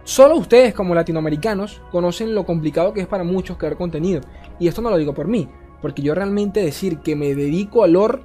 Solo 0.04 0.36
ustedes 0.36 0.74
como 0.74 0.96
latinoamericanos 0.96 1.82
conocen 1.92 2.36
lo 2.36 2.46
complicado 2.46 2.94
que 2.94 3.02
es 3.02 3.08
para 3.08 3.24
muchos 3.24 3.58
crear 3.58 3.78
contenido. 3.78 4.22
Y 4.60 4.68
esto 4.68 4.82
no 4.82 4.89
lo 4.89 4.98
digo 4.98 5.13
por 5.13 5.28
mí, 5.28 5.48
porque 5.82 6.02
yo 6.02 6.13
realmente 6.13 6.62
decir 6.62 7.00
que 7.00 7.16
me 7.16 7.36
dedico 7.36 7.84
al 7.84 7.94
lore, 7.94 8.20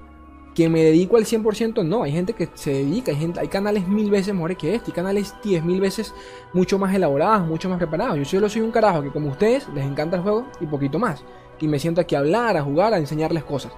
que 0.55 0.69
me 0.69 0.83
dedico 0.83 1.17
al 1.17 1.25
100%, 1.25 1.85
no, 1.85 2.03
hay 2.03 2.11
gente 2.11 2.33
que 2.33 2.49
se 2.55 2.73
dedica, 2.73 3.12
hay, 3.12 3.19
gente, 3.19 3.38
hay 3.38 3.47
canales 3.47 3.87
mil 3.87 4.11
veces 4.11 4.35
mejores 4.35 4.59
que 4.59 4.75
este, 4.75 4.91
hay 4.91 4.95
canales 4.95 5.35
diez 5.45 5.62
mil 5.62 5.81
veces 5.81 6.12
mucho 6.53 6.81
más 6.81 6.93
elaborados, 6.93 7.47
mucho 7.47 7.69
más 7.69 7.79
preparados. 7.79 8.19
Yo 8.19 8.25
solo 8.25 8.49
soy 8.49 8.62
un 8.62 8.73
carajo 8.73 9.03
que 9.03 9.11
como 9.11 9.31
ustedes 9.31 9.69
les 9.73 9.85
encanta 9.85 10.17
el 10.17 10.23
juego 10.23 10.47
y 10.61 10.67
poquito 10.67 10.99
más. 10.99 11.23
Y 11.61 11.69
me 11.69 11.79
siento 11.79 12.01
aquí 12.01 12.17
a 12.17 12.21
hablar, 12.21 12.57
a 12.57 12.62
jugar, 12.62 12.93
a 12.95 12.99
enseñarles 12.99 13.45
cosas. 13.45 13.73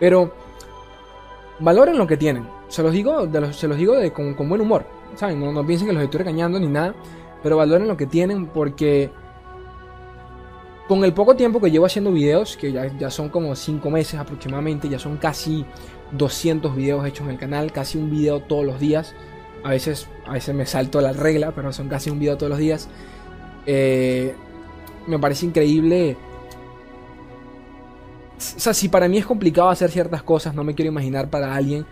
Pero 0.00 0.32
valoren 1.60 1.98
lo 1.98 2.06
que 2.06 2.16
tienen. 2.16 2.46
Se 2.68 2.82
los 2.82 2.92
digo, 2.92 3.26
de 3.26 3.52
se 3.52 3.68
los 3.68 3.76
digo 3.76 3.94
de, 3.94 4.12
con, 4.12 4.36
buen 4.48 4.60
humor. 4.60 4.86
¿saben? 5.16 5.40
No, 5.40 5.52
no, 5.52 5.66
piensen 5.66 5.88
que 5.88 5.94
los 5.94 6.02
estoy 6.02 6.18
regañando 6.18 6.58
ni 6.58 6.68
nada. 6.68 6.94
Pero 7.42 7.56
valoren 7.56 7.88
lo 7.88 7.96
que 7.96 8.06
tienen 8.06 8.46
porque 8.46 9.10
con 10.88 11.04
el 11.04 11.12
poco 11.12 11.34
tiempo 11.34 11.60
que 11.60 11.70
llevo 11.70 11.86
haciendo 11.86 12.12
videos, 12.12 12.56
que 12.56 12.72
ya, 12.72 12.86
ya 12.98 13.10
son 13.10 13.28
como 13.28 13.54
5 13.56 13.90
meses 13.90 14.18
aproximadamente, 14.20 14.88
ya 14.88 14.98
son 14.98 15.16
casi 15.16 15.64
200 16.12 16.76
videos 16.76 17.06
hechos 17.06 17.26
en 17.26 17.32
el 17.32 17.38
canal, 17.38 17.72
casi 17.72 17.98
un 17.98 18.10
video 18.10 18.40
todos 18.40 18.64
los 18.64 18.78
días. 18.78 19.14
A 19.64 19.70
veces, 19.70 20.08
a 20.26 20.32
veces 20.32 20.54
me 20.54 20.66
salto 20.66 21.00
la 21.00 21.12
regla, 21.12 21.52
pero 21.52 21.72
son 21.72 21.88
casi 21.88 22.10
un 22.10 22.18
video 22.18 22.36
todos 22.36 22.50
los 22.50 22.58
días. 22.58 22.88
Eh, 23.66 24.34
me 25.06 25.18
parece 25.18 25.46
increíble 25.46 26.16
o 28.56 28.60
sea, 28.60 28.74
si 28.74 28.88
para 28.88 29.08
mí 29.08 29.18
es 29.18 29.26
complicado 29.26 29.70
hacer 29.70 29.90
ciertas 29.90 30.22
cosas, 30.22 30.54
no 30.54 30.64
me 30.64 30.74
quiero 30.74 30.90
imaginar 30.90 31.28
para 31.30 31.54
alguien 31.54 31.86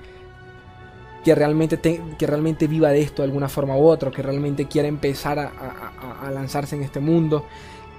que 1.24 1.34
realmente, 1.34 1.76
te, 1.76 2.00
que 2.18 2.26
realmente 2.26 2.66
viva 2.66 2.90
de 2.90 3.00
esto 3.00 3.22
de 3.22 3.28
alguna 3.28 3.48
forma 3.48 3.76
u 3.76 3.86
otra, 3.86 4.10
que 4.10 4.22
realmente 4.22 4.66
quiera 4.66 4.88
empezar 4.88 5.38
a, 5.38 6.30
lanzarse 6.30 6.76
en 6.76 6.82
este 6.82 7.00
mundo, 7.00 7.44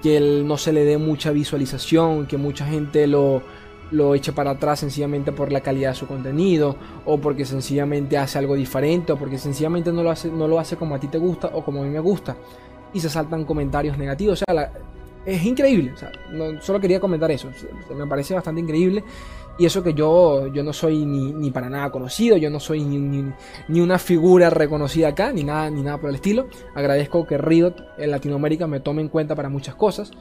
que 0.01 0.17
él 0.17 0.47
no 0.47 0.57
se 0.57 0.73
le 0.73 0.83
dé 0.83 0.97
mucha 0.97 1.31
visualización, 1.31 2.25
que 2.25 2.37
mucha 2.37 2.65
gente 2.65 3.05
lo, 3.05 3.43
lo 3.91 4.15
eche 4.15 4.31
para 4.31 4.51
atrás 4.51 4.79
sencillamente 4.79 5.31
por 5.31 5.51
la 5.51 5.61
calidad 5.61 5.89
de 5.89 5.95
su 5.95 6.07
contenido, 6.07 6.75
o 7.05 7.19
porque 7.19 7.45
sencillamente 7.45 8.17
hace 8.17 8.39
algo 8.39 8.55
diferente, 8.55 9.11
o 9.11 9.17
porque 9.17 9.37
sencillamente 9.37 9.91
no 9.91 10.01
lo 10.01 10.09
hace, 10.09 10.31
no 10.31 10.47
lo 10.47 10.59
hace 10.59 10.75
como 10.75 10.95
a 10.95 10.99
ti 10.99 11.07
te 11.07 11.19
gusta 11.19 11.51
o 11.53 11.63
como 11.63 11.81
a 11.81 11.83
mí 11.83 11.91
me 11.91 11.99
gusta, 11.99 12.35
y 12.93 12.99
se 12.99 13.09
saltan 13.09 13.45
comentarios 13.45 13.97
negativos. 13.97 14.41
O 14.41 14.45
sea, 14.45 14.55
la, 14.55 14.71
es 15.25 15.45
increíble. 15.45 15.93
Solo 16.61 16.79
quería 16.79 16.99
comentar 16.99 17.31
eso. 17.31 17.49
Me 17.95 18.07
parece 18.07 18.33
bastante 18.33 18.61
increíble. 18.61 19.03
Y 19.57 19.65
eso 19.65 19.83
que 19.83 19.93
yo, 19.93 20.47
yo 20.47 20.63
no 20.63 20.73
soy 20.73 21.05
ni, 21.05 21.33
ni 21.33 21.51
para 21.51 21.69
nada 21.69 21.91
conocido, 21.91 22.37
yo 22.37 22.49
no 22.49 22.59
soy 22.59 22.83
ni, 22.83 23.31
ni, 23.67 23.81
una 23.81 23.99
figura 23.99 24.49
reconocida 24.49 25.09
acá, 25.09 25.31
ni 25.31 25.43
nada, 25.43 25.69
ni 25.69 25.83
nada 25.83 25.97
por 25.99 26.09
el 26.09 26.15
estilo. 26.15 26.47
Agradezco 26.73 27.27
que 27.27 27.37
Riot 27.37 27.75
en 27.97 28.11
Latinoamérica 28.11 28.65
me 28.65 28.79
tome 28.79 29.01
en 29.01 29.09
cuenta 29.09 29.35
para 29.35 29.49
muchas 29.49 29.75
cosas. 29.75 30.11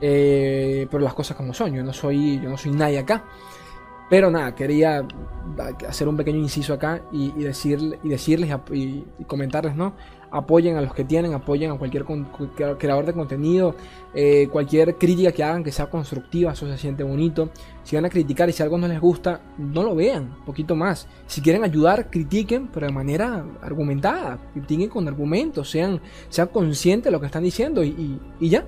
Eh, 0.00 0.88
pero 0.90 1.04
las 1.04 1.14
cosas 1.14 1.36
como 1.36 1.52
son, 1.52 1.74
yo 1.74 1.84
no 1.84 1.92
soy, 1.92 2.40
yo 2.40 2.48
no 2.48 2.56
soy 2.56 2.72
nadie 2.72 2.98
acá. 2.98 3.24
Pero 4.08 4.28
nada, 4.28 4.56
quería 4.56 5.06
hacer 5.88 6.08
un 6.08 6.16
pequeño 6.16 6.38
inciso 6.38 6.74
acá 6.74 7.02
y, 7.12 7.32
y, 7.36 7.44
decir, 7.44 7.98
y 8.02 8.08
decirles 8.08 8.50
y, 8.72 9.04
comentarles, 9.28 9.76
¿no? 9.76 9.94
Apoyen 10.30 10.76
a 10.76 10.80
los 10.80 10.94
que 10.94 11.04
tienen, 11.04 11.34
apoyen 11.34 11.72
a 11.72 11.78
cualquier 11.78 12.04
creador 12.78 13.04
de 13.04 13.12
contenido, 13.12 13.74
eh, 14.14 14.48
cualquier 14.50 14.96
crítica 14.96 15.32
que 15.32 15.42
hagan 15.42 15.64
que 15.64 15.72
sea 15.72 15.90
constructiva, 15.90 16.52
eso 16.52 16.66
se 16.66 16.78
siente 16.78 17.02
bonito. 17.02 17.50
Si 17.82 17.96
van 17.96 18.04
a 18.04 18.10
criticar 18.10 18.48
y 18.48 18.52
si 18.52 18.62
algo 18.62 18.78
no 18.78 18.86
les 18.86 19.00
gusta, 19.00 19.40
no 19.58 19.82
lo 19.82 19.94
vean, 19.94 20.34
un 20.38 20.44
poquito 20.44 20.76
más. 20.76 21.08
Si 21.26 21.40
quieren 21.40 21.64
ayudar, 21.64 22.10
critiquen, 22.10 22.68
pero 22.68 22.86
de 22.86 22.92
manera 22.92 23.44
argumentada, 23.60 24.38
critiquen 24.52 24.88
con 24.88 25.08
argumentos, 25.08 25.68
sean, 25.68 26.00
sean 26.28 26.48
conscientes 26.48 27.06
de 27.06 27.10
lo 27.10 27.20
que 27.20 27.26
están 27.26 27.42
diciendo 27.42 27.82
y, 27.82 28.20
y 28.38 28.48
ya. 28.48 28.64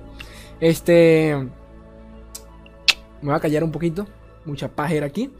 Este. 0.59 1.35
Me 3.21 3.29
voy 3.29 3.35
a 3.35 3.39
callar 3.39 3.63
un 3.63 3.71
poquito 3.71 4.05
mucha 4.45 4.67
página 4.67 5.05
aquí. 5.05 5.31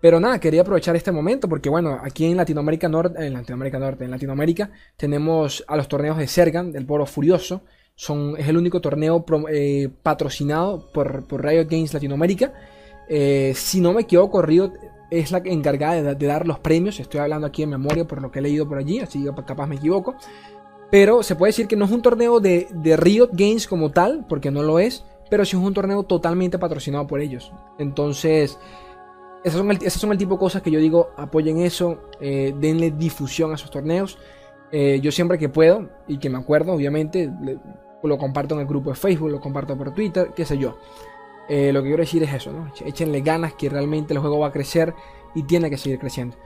Pero 0.00 0.20
nada, 0.20 0.38
quería 0.38 0.62
aprovechar 0.62 0.94
este 0.94 1.10
momento 1.10 1.48
porque 1.48 1.68
bueno, 1.68 1.98
aquí 2.02 2.24
en 2.24 2.36
Latinoamérica 2.36 2.88
Norte, 2.88 3.26
en 3.26 3.32
Latinoamérica 3.32 3.78
Norte, 3.78 4.04
en 4.04 4.10
Latinoamérica 4.10 4.70
tenemos 4.96 5.64
a 5.66 5.76
los 5.76 5.88
torneos 5.88 6.18
de 6.18 6.28
Sergan, 6.28 6.72
del 6.72 6.86
Poro 6.86 7.06
Furioso. 7.06 7.62
Son, 7.96 8.36
es 8.38 8.46
el 8.46 8.56
único 8.56 8.80
torneo 8.80 9.24
eh, 9.50 9.88
patrocinado 10.02 10.92
por, 10.92 11.26
por, 11.26 11.44
Riot 11.44 11.66
Games 11.68 11.92
Latinoamérica. 11.92 12.52
Eh, 13.08 13.52
si 13.56 13.80
no 13.80 13.92
me 13.92 14.02
equivoco, 14.02 14.40
Riot 14.40 14.72
es 15.10 15.32
la 15.32 15.38
encargada 15.44 16.14
de, 16.14 16.26
dar 16.26 16.46
los 16.46 16.60
premios. 16.60 17.00
Estoy 17.00 17.18
hablando 17.18 17.48
aquí 17.48 17.64
en 17.64 17.70
memoria 17.70 18.06
por 18.06 18.22
lo 18.22 18.30
que 18.30 18.38
he 18.38 18.42
leído 18.42 18.68
por 18.68 18.78
allí, 18.78 19.00
así 19.00 19.24
que 19.24 19.44
capaz 19.44 19.66
me 19.66 19.76
equivoco. 19.76 20.14
Pero 20.92 21.24
se 21.24 21.34
puede 21.34 21.50
decir 21.50 21.66
que 21.66 21.74
no 21.74 21.86
es 21.86 21.90
un 21.90 22.02
torneo 22.02 22.38
de, 22.38 22.68
de 22.70 22.96
Riot 22.96 23.30
Games 23.32 23.66
como 23.66 23.90
tal, 23.90 24.26
porque 24.28 24.52
no 24.52 24.62
lo 24.62 24.78
es, 24.78 25.04
pero 25.28 25.44
sí 25.44 25.56
es 25.56 25.62
un 25.62 25.74
torneo 25.74 26.04
totalmente 26.04 26.58
patrocinado 26.58 27.08
por 27.08 27.20
ellos. 27.20 27.52
Entonces, 27.78 28.58
esas 29.44 29.60
son 30.00 30.12
el, 30.12 30.18
tipo 30.18 30.34
de 30.34 30.38
cosas 30.38 30.62
que 30.62 30.70
yo 30.70 30.80
digo, 30.80 31.10
apoyen 31.16 31.60
eso, 31.60 32.10
eh, 32.20 32.54
denle 32.58 32.90
difusión 32.90 33.52
a 33.52 33.54
esos 33.54 33.70
torneos. 33.70 34.18
Eh, 34.70 35.00
yo 35.02 35.12
siempre 35.12 35.38
que 35.38 35.48
puedo 35.48 35.88
y 36.06 36.18
que 36.18 36.28
me 36.28 36.38
acuerdo, 36.38 36.72
obviamente, 36.72 37.30
lo 38.02 38.18
comparto 38.18 38.54
en 38.54 38.60
el 38.60 38.66
grupo 38.66 38.90
de 38.90 38.96
Facebook, 38.96 39.30
lo 39.30 39.40
comparto 39.40 39.76
por 39.76 39.94
Twitter, 39.94 40.32
qué 40.34 40.44
sé 40.44 40.58
yo. 40.58 40.76
Eh, 41.48 41.72
lo 41.72 41.80
que 41.80 41.88
quiero 41.88 42.02
decir 42.02 42.22
es 42.22 42.34
eso, 42.34 42.52
¿no? 42.52 42.70
Échenle 42.84 43.22
ganas 43.22 43.54
que 43.54 43.70
realmente 43.70 44.12
el 44.12 44.20
juego 44.20 44.40
va 44.40 44.48
a 44.48 44.52
crecer 44.52 44.94
y 45.34 45.44
tiene 45.44 45.70
que 45.70 45.78
seguir 45.78 45.98
creciendo. 45.98 46.36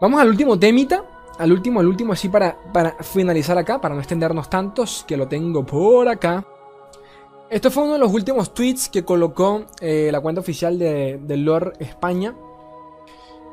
Vamos 0.00 0.20
al 0.20 0.28
último 0.28 0.58
temita, 0.58 1.04
al 1.38 1.52
último, 1.52 1.80
al 1.80 1.86
último 1.86 2.12
así 2.12 2.28
para, 2.28 2.56
para 2.72 2.96
finalizar 3.02 3.56
acá, 3.56 3.80
para 3.80 3.94
no 3.94 4.00
extendernos 4.00 4.50
tantos, 4.50 5.04
que 5.08 5.16
lo 5.16 5.26
tengo 5.26 5.64
por 5.64 6.08
acá. 6.08 6.46
Esto 7.50 7.70
fue 7.70 7.84
uno 7.84 7.92
de 7.92 7.98
los 7.98 8.12
últimos 8.12 8.54
tweets 8.54 8.88
que 8.88 9.04
colocó 9.04 9.66
eh, 9.80 10.08
la 10.10 10.20
cuenta 10.20 10.40
oficial 10.40 10.78
de, 10.78 11.36
Lord 11.36 11.74
España. 11.78 12.34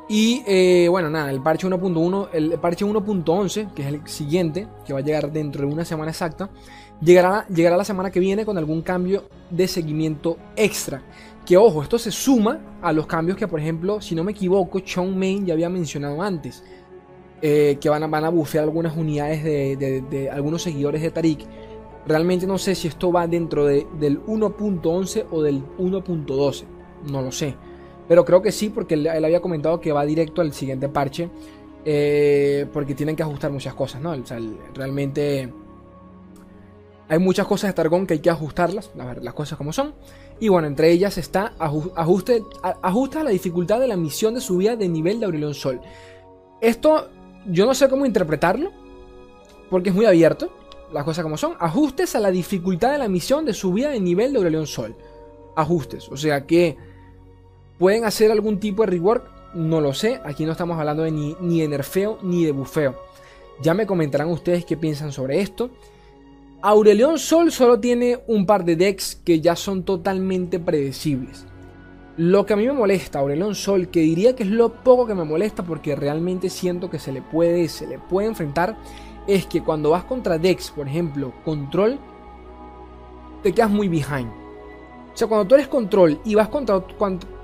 Y 0.08 0.42
eh, 0.46 0.88
bueno, 0.90 1.10
nada, 1.10 1.30
el 1.30 1.42
parche 1.42 1.66
1.1, 1.66 2.28
el 2.32 2.58
parche 2.58 2.84
1.11, 2.84 3.72
que 3.74 3.82
es 3.82 3.88
el 3.88 4.06
siguiente, 4.08 4.66
que 4.84 4.92
va 4.92 4.98
a 4.98 5.02
llegar 5.02 5.30
dentro 5.30 5.66
de 5.66 5.72
una 5.72 5.84
semana 5.84 6.10
exacta, 6.10 6.50
llegará, 7.00 7.46
llegará 7.48 7.76
la 7.76 7.84
semana 7.84 8.10
que 8.10 8.18
viene 8.18 8.44
con 8.44 8.58
algún 8.58 8.82
cambio 8.82 9.24
de 9.50 9.68
seguimiento 9.68 10.38
extra. 10.56 11.02
Que 11.46 11.56
ojo, 11.56 11.82
esto 11.82 11.98
se 11.98 12.10
suma 12.10 12.78
a 12.82 12.92
los 12.92 13.06
cambios 13.06 13.36
que, 13.36 13.46
por 13.46 13.60
ejemplo, 13.60 14.00
si 14.00 14.14
no 14.14 14.24
me 14.24 14.32
equivoco, 14.32 14.80
Chong 14.80 15.14
Main 15.14 15.46
ya 15.46 15.54
había 15.54 15.68
mencionado 15.68 16.22
antes. 16.22 16.64
Eh, 17.44 17.78
que 17.80 17.88
van 17.88 18.04
a, 18.04 18.06
van 18.06 18.24
a 18.24 18.28
bufear 18.28 18.62
algunas 18.62 18.96
unidades 18.96 19.42
de, 19.42 20.04
de 20.08 20.30
algunos 20.30 20.62
seguidores 20.62 21.02
de 21.02 21.10
Tarik 21.10 21.40
Realmente 22.06 22.46
no 22.46 22.58
sé 22.58 22.74
si 22.74 22.88
esto 22.88 23.12
va 23.12 23.26
dentro 23.26 23.66
del 23.66 23.86
1.11 24.26 25.26
o 25.30 25.42
del 25.42 25.62
1.12. 25.78 26.64
No 27.10 27.22
lo 27.22 27.30
sé. 27.30 27.54
Pero 28.08 28.24
creo 28.24 28.42
que 28.42 28.52
sí, 28.52 28.70
porque 28.70 28.94
él, 28.94 29.06
había 29.06 29.40
comentado 29.40 29.80
que 29.80 29.92
va 29.92 30.04
directo 30.04 30.40
al 30.40 30.52
siguiente 30.52 30.88
parche. 30.88 31.30
Eh, 31.84 32.66
porque 32.72 32.94
tienen 32.94 33.16
que 33.16 33.22
ajustar 33.22 33.50
muchas 33.50 33.74
cosas, 33.74 34.00
¿no? 34.00 34.14
realmente 34.72 35.52
hay 37.08 37.18
muchas 37.18 37.46
cosas 37.46 37.70
de 37.70 37.74
Targón 37.74 38.06
que 38.06 38.14
hay 38.14 38.20
que 38.20 38.30
ajustarlas, 38.30 38.90
las 38.94 39.34
cosas 39.34 39.58
como 39.58 39.72
son. 39.72 39.94
Y 40.40 40.48
bueno, 40.48 40.66
entre 40.66 40.90
ellas 40.90 41.18
está 41.18 41.52
ajuste, 41.58 42.42
ajusta 42.62 43.22
la 43.22 43.30
dificultad 43.30 43.80
de 43.80 43.88
la 43.88 43.96
misión 43.96 44.32
de 44.32 44.40
subida 44.40 44.76
de 44.76 44.88
nivel 44.88 45.20
de 45.20 45.26
Aurelion 45.26 45.54
Sol. 45.54 45.80
Esto 46.60 47.10
yo 47.46 47.66
no 47.66 47.74
sé 47.74 47.88
cómo 47.88 48.06
interpretarlo, 48.06 48.70
porque 49.68 49.90
es 49.90 49.94
muy 49.94 50.06
abierto 50.06 50.50
las 50.92 51.04
cosas 51.04 51.22
como 51.22 51.36
son. 51.36 51.54
Ajustes 51.58 52.14
a 52.14 52.20
la 52.20 52.30
dificultad 52.30 52.92
de 52.92 52.98
la 52.98 53.08
misión 53.08 53.44
de 53.44 53.54
subida 53.54 53.90
de 53.90 54.00
nivel 54.00 54.32
de 54.32 54.38
Aurelion 54.38 54.66
Sol. 54.66 54.94
Ajustes. 55.56 56.08
O 56.10 56.16
sea 56.16 56.46
que 56.46 56.76
pueden 57.78 58.04
hacer 58.04 58.30
algún 58.30 58.60
tipo 58.60 58.82
de 58.82 58.90
rework. 58.90 59.30
No 59.54 59.80
lo 59.80 59.94
sé. 59.94 60.20
Aquí 60.24 60.44
no 60.44 60.52
estamos 60.52 60.78
hablando 60.78 61.02
de 61.02 61.10
ni, 61.10 61.36
ni 61.40 61.60
de 61.60 61.68
nerfeo 61.68 62.18
ni 62.22 62.44
de 62.44 62.52
bufeo. 62.52 62.96
Ya 63.60 63.74
me 63.74 63.86
comentarán 63.86 64.28
ustedes 64.28 64.64
qué 64.64 64.76
piensan 64.76 65.12
sobre 65.12 65.40
esto. 65.40 65.70
Aurelion 66.62 67.18
Sol 67.18 67.50
solo 67.50 67.80
tiene 67.80 68.20
un 68.28 68.46
par 68.46 68.64
de 68.64 68.76
decks 68.76 69.20
que 69.24 69.40
ya 69.40 69.56
son 69.56 69.82
totalmente 69.82 70.60
predecibles. 70.60 71.44
Lo 72.16 72.46
que 72.46 72.52
a 72.52 72.56
mí 72.56 72.66
me 72.66 72.72
molesta, 72.72 73.18
Aurelion 73.18 73.54
Sol, 73.54 73.88
que 73.88 74.00
diría 74.00 74.36
que 74.36 74.42
es 74.42 74.48
lo 74.48 74.84
poco 74.84 75.06
que 75.06 75.14
me 75.14 75.24
molesta 75.24 75.64
porque 75.64 75.96
realmente 75.96 76.50
siento 76.50 76.88
que 76.88 76.98
se 76.98 77.10
le 77.10 77.22
puede, 77.22 77.68
se 77.68 77.86
le 77.86 77.98
puede 77.98 78.28
enfrentar, 78.28 78.76
es 79.26 79.46
que 79.46 79.62
cuando 79.62 79.90
vas 79.90 80.04
contra 80.04 80.38
Dex, 80.38 80.70
por 80.70 80.88
ejemplo, 80.88 81.32
Control, 81.44 81.98
te 83.42 83.52
quedas 83.52 83.70
muy 83.70 83.88
behind. 83.88 84.30
O 85.12 85.16
sea, 85.16 85.28
cuando 85.28 85.46
tú 85.46 85.54
eres 85.54 85.68
Control 85.68 86.20
y 86.24 86.34
vas 86.34 86.48
contra, 86.48 86.80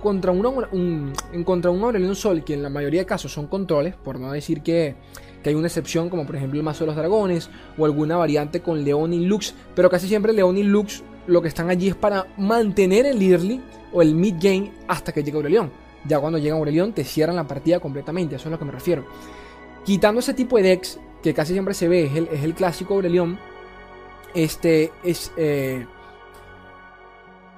contra, 0.02 0.32
un, 0.32 1.12
contra 1.44 1.70
un 1.70 2.14
Sol, 2.14 2.42
que 2.42 2.54
en 2.54 2.62
la 2.62 2.70
mayoría 2.70 3.00
de 3.00 3.06
casos 3.06 3.32
son 3.32 3.46
controles, 3.46 3.94
por 3.94 4.18
no 4.18 4.32
decir 4.32 4.62
que, 4.62 4.96
hay 5.44 5.54
una 5.54 5.68
excepción, 5.68 6.10
como 6.10 6.26
por 6.26 6.36
ejemplo 6.36 6.58
el 6.58 6.64
Mazo 6.64 6.80
de 6.84 6.88
los 6.88 6.96
Dragones, 6.96 7.48
o 7.78 7.86
alguna 7.86 8.18
variante 8.18 8.60
con 8.60 8.84
León 8.84 9.14
y 9.14 9.24
Lux, 9.24 9.54
pero 9.74 9.88
casi 9.88 10.06
siempre 10.06 10.34
León 10.34 10.58
y 10.58 10.62
Lux 10.62 11.02
lo 11.26 11.40
que 11.40 11.48
están 11.48 11.70
allí 11.70 11.88
es 11.88 11.94
para 11.94 12.26
mantener 12.36 13.06
el 13.06 13.22
early 13.22 13.58
o 13.92 14.02
el 14.02 14.14
mid 14.14 14.34
game 14.38 14.72
hasta 14.88 15.10
que 15.10 15.22
llegue 15.22 15.38
Aurelion. 15.38 15.70
Ya 16.06 16.20
cuando 16.20 16.38
llega 16.38 16.54
Aurelion 16.54 16.92
te 16.92 17.02
cierran 17.02 17.36
la 17.36 17.46
partida 17.46 17.80
completamente, 17.80 18.36
eso 18.36 18.42
es 18.42 18.46
a 18.48 18.50
lo 18.50 18.58
que 18.58 18.64
me 18.66 18.72
refiero. 18.72 19.06
Quitando 19.84 20.20
ese 20.20 20.34
tipo 20.34 20.58
de 20.58 20.64
decks, 20.64 20.98
que 21.22 21.34
casi 21.34 21.52
siempre 21.52 21.74
se 21.74 21.88
ve, 21.88 22.04
es 22.04 22.14
el, 22.14 22.28
es 22.28 22.44
el 22.44 22.54
clásico 22.54 22.94
Aurelion. 22.94 23.38
Este 24.34 24.92
es. 25.02 25.32
Eh, 25.36 25.86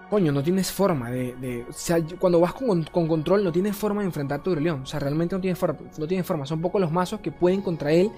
coño, 0.09 0.33
no 0.33 0.43
tienes 0.43 0.73
forma 0.73 1.11
de. 1.11 1.65
o 1.69 1.73
sea, 1.73 1.99
cuando 2.19 2.41
vas 2.41 2.55
con, 2.55 2.85
control, 2.85 3.45
no 3.45 3.53
tienes 3.53 3.77
forma 3.77 4.01
de 4.01 4.07
enfrentarte 4.07 4.49
a 4.49 4.51
Aurelion. 4.51 4.83
O 4.83 4.87
sea, 4.87 5.01
realmente 5.01 5.35
no 5.35 5.41
tienes 5.41 5.59
forma. 5.59 5.79
No 5.99 6.07
tienes 6.07 6.27
forma. 6.27 6.47
Son 6.47 6.61
pocos 6.61 6.81
los 6.81 6.93
mazos 6.93 7.21
que 7.21 7.33
pueden 7.33 7.61
contra 7.61 7.93
él. 7.93 8.11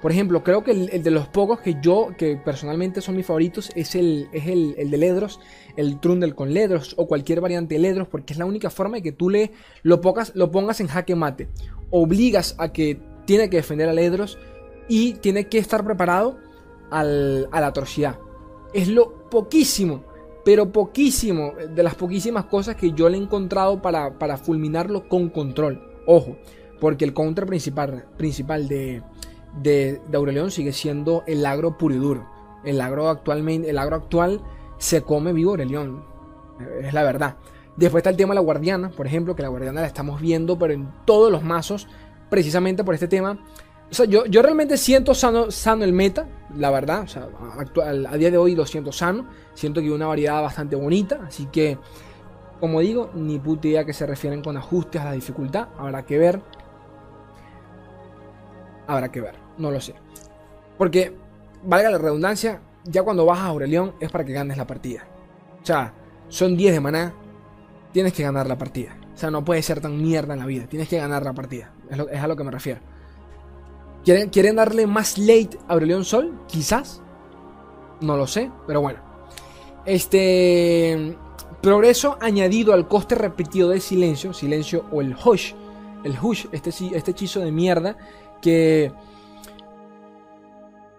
Por 0.00 0.12
ejemplo, 0.12 0.42
creo 0.42 0.64
que 0.64 0.70
el, 0.70 1.02
de 1.02 1.10
los 1.10 1.28
pocos 1.28 1.60
que 1.60 1.76
yo, 1.82 2.08
que 2.16 2.36
personalmente 2.36 3.02
son 3.02 3.16
mis 3.16 3.26
favoritos, 3.26 3.70
es 3.74 3.94
el, 3.94 4.28
es 4.32 4.46
el, 4.46 4.74
el 4.78 4.90
de 4.90 4.96
Ledros, 4.96 5.40
el 5.76 6.00
Trundle 6.00 6.34
con 6.34 6.54
Ledros 6.54 6.94
o 6.96 7.06
cualquier 7.06 7.42
variante 7.42 7.74
de 7.74 7.80
Ledros, 7.82 8.08
porque 8.08 8.32
es 8.32 8.38
la 8.38 8.46
única 8.46 8.70
forma 8.70 8.96
de 8.96 9.02
que 9.02 9.12
tú 9.12 9.28
le 9.28 9.52
lo, 9.82 10.00
pocas, 10.00 10.32
lo 10.34 10.50
pongas 10.50 10.80
en 10.80 10.86
jaque 10.86 11.14
mate. 11.14 11.48
Obligas 11.90 12.54
a 12.58 12.72
que 12.72 12.98
tiene 13.26 13.50
que 13.50 13.58
defender 13.58 13.90
a 13.90 13.92
Ledros 13.92 14.38
y 14.90 15.14
tiene 15.14 15.46
que 15.46 15.58
estar 15.58 15.84
preparado 15.84 16.36
a 16.90 17.04
la 17.04 17.66
atrocidad. 17.66 18.18
Es 18.74 18.88
lo 18.88 19.30
poquísimo, 19.30 20.02
pero 20.44 20.72
poquísimo 20.72 21.52
de 21.52 21.82
las 21.84 21.94
poquísimas 21.94 22.46
cosas 22.46 22.74
que 22.74 22.90
yo 22.90 23.08
le 23.08 23.16
he 23.16 23.20
encontrado 23.20 23.80
para, 23.80 24.36
fulminarlo 24.36 25.08
con 25.08 25.28
control. 25.28 25.80
Ojo, 26.08 26.38
porque 26.80 27.04
el 27.04 27.14
counter 27.14 27.46
principal, 27.46 28.06
principal 28.16 28.66
de, 28.66 29.04
de, 29.62 30.00
Aurelion 30.12 30.50
sigue 30.50 30.72
siendo 30.72 31.22
el 31.28 31.46
agro 31.46 31.78
puro 31.78 31.94
y 31.94 31.98
duro. 31.98 32.26
El 32.64 32.80
agro, 32.80 33.10
actualmente, 33.10 33.70
el 33.70 33.78
agro 33.78 33.94
actual 33.94 34.40
se 34.78 35.02
come 35.02 35.32
vivo 35.32 35.52
Aurelion. 35.52 36.02
Es 36.82 36.92
la 36.92 37.04
verdad. 37.04 37.36
Después 37.76 38.00
está 38.00 38.10
el 38.10 38.16
tema 38.16 38.32
de 38.32 38.40
la 38.40 38.44
guardiana, 38.44 38.90
por 38.90 39.06
ejemplo, 39.06 39.36
que 39.36 39.42
la 39.42 39.48
guardiana 39.48 39.82
la 39.82 39.86
estamos 39.86 40.20
viendo, 40.20 40.58
pero 40.58 40.72
en 40.72 40.90
todos 41.04 41.30
los 41.30 41.44
mazos, 41.44 41.86
precisamente 42.28 42.82
por 42.82 42.94
este 42.94 43.06
tema 43.06 43.38
o 43.90 43.94
sea, 43.94 44.06
yo, 44.06 44.24
yo 44.26 44.40
realmente 44.40 44.76
siento 44.76 45.14
sano, 45.14 45.50
sano 45.50 45.82
el 45.84 45.92
meta, 45.92 46.28
la 46.56 46.70
verdad. 46.70 47.02
O 47.02 47.08
sea, 47.08 47.28
actual, 47.58 48.06
a 48.06 48.16
día 48.16 48.30
de 48.30 48.38
hoy 48.38 48.54
lo 48.54 48.64
siento 48.64 48.92
sano. 48.92 49.26
Siento 49.54 49.80
que 49.80 49.86
hay 49.86 49.92
una 49.92 50.06
variedad 50.06 50.40
bastante 50.42 50.76
bonita. 50.76 51.20
Así 51.26 51.46
que, 51.46 51.76
como 52.60 52.80
digo, 52.80 53.10
ni 53.14 53.40
puta 53.40 53.66
idea 53.66 53.84
que 53.84 53.92
se 53.92 54.06
refieren 54.06 54.42
con 54.42 54.56
ajustes 54.56 55.00
a 55.00 55.06
la 55.06 55.12
dificultad. 55.12 55.68
Habrá 55.76 56.06
que 56.06 56.18
ver. 56.18 56.40
Habrá 58.86 59.10
que 59.10 59.20
ver. 59.20 59.34
No 59.58 59.72
lo 59.72 59.80
sé. 59.80 59.94
Porque, 60.78 61.16
valga 61.64 61.90
la 61.90 61.98
redundancia, 61.98 62.62
ya 62.84 63.02
cuando 63.02 63.26
vas 63.26 63.40
a 63.40 63.46
Aurelión 63.46 63.94
es 63.98 64.10
para 64.12 64.24
que 64.24 64.32
ganes 64.32 64.56
la 64.56 64.68
partida. 64.68 65.04
O 65.60 65.66
sea, 65.66 65.94
son 66.28 66.56
10 66.56 66.74
de 66.74 66.80
maná. 66.80 67.12
Tienes 67.92 68.12
que 68.12 68.22
ganar 68.22 68.46
la 68.46 68.56
partida. 68.56 68.96
O 69.12 69.18
sea, 69.18 69.32
no 69.32 69.44
puede 69.44 69.62
ser 69.62 69.80
tan 69.80 70.00
mierda 70.00 70.34
en 70.34 70.40
la 70.40 70.46
vida. 70.46 70.66
Tienes 70.68 70.88
que 70.88 70.96
ganar 70.96 71.24
la 71.24 71.32
partida. 71.32 71.72
Es, 71.90 71.98
es 71.98 72.22
a 72.22 72.28
lo 72.28 72.36
que 72.36 72.44
me 72.44 72.52
refiero. 72.52 72.80
¿Quieren, 74.32 74.56
darle 74.56 74.88
más 74.88 75.18
late 75.18 75.50
a 75.68 75.74
Aurelion 75.74 76.04
Sol? 76.04 76.36
Quizás. 76.48 77.00
No 78.00 78.16
lo 78.16 78.26
sé, 78.26 78.50
pero 78.66 78.80
bueno. 78.80 78.98
Este. 79.84 81.16
Progreso 81.62 82.16
añadido 82.20 82.72
al 82.72 82.88
coste 82.88 83.14
repetido 83.14 83.68
de 83.68 83.80
silencio. 83.80 84.32
Silencio 84.32 84.86
o 84.90 85.00
el 85.00 85.14
hush. 85.14 85.52
El 86.02 86.16
hush, 86.20 86.46
este, 86.50 86.70
este 86.70 87.10
hechizo 87.12 87.40
de 87.40 87.52
mierda. 87.52 87.96
Que. 88.42 88.92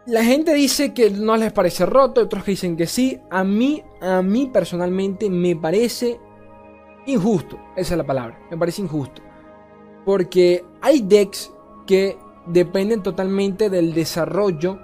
La 0.05 0.23
gente 0.23 0.53
dice 0.53 0.93
que 0.93 1.09
no 1.09 1.35
les 1.35 1.51
parece 1.51 1.85
roto, 1.85 2.21
otros 2.21 2.43
que 2.45 2.51
dicen 2.51 2.77
que 2.77 2.87
sí. 2.87 3.19
A 3.29 3.43
mí, 3.43 3.83
a 3.99 4.21
mí 4.21 4.49
personalmente 4.53 5.29
me 5.29 5.55
parece 5.57 6.17
injusto. 7.07 7.59
Esa 7.75 7.93
es 7.93 7.97
la 7.97 8.05
palabra. 8.05 8.39
Me 8.49 8.57
parece 8.57 8.81
injusto. 8.81 9.21
Porque 10.05 10.63
hay 10.81 11.01
decks 11.01 11.51
que 11.85 12.17
dependen 12.45 13.03
totalmente 13.03 13.69
del 13.69 13.93
desarrollo 13.93 14.79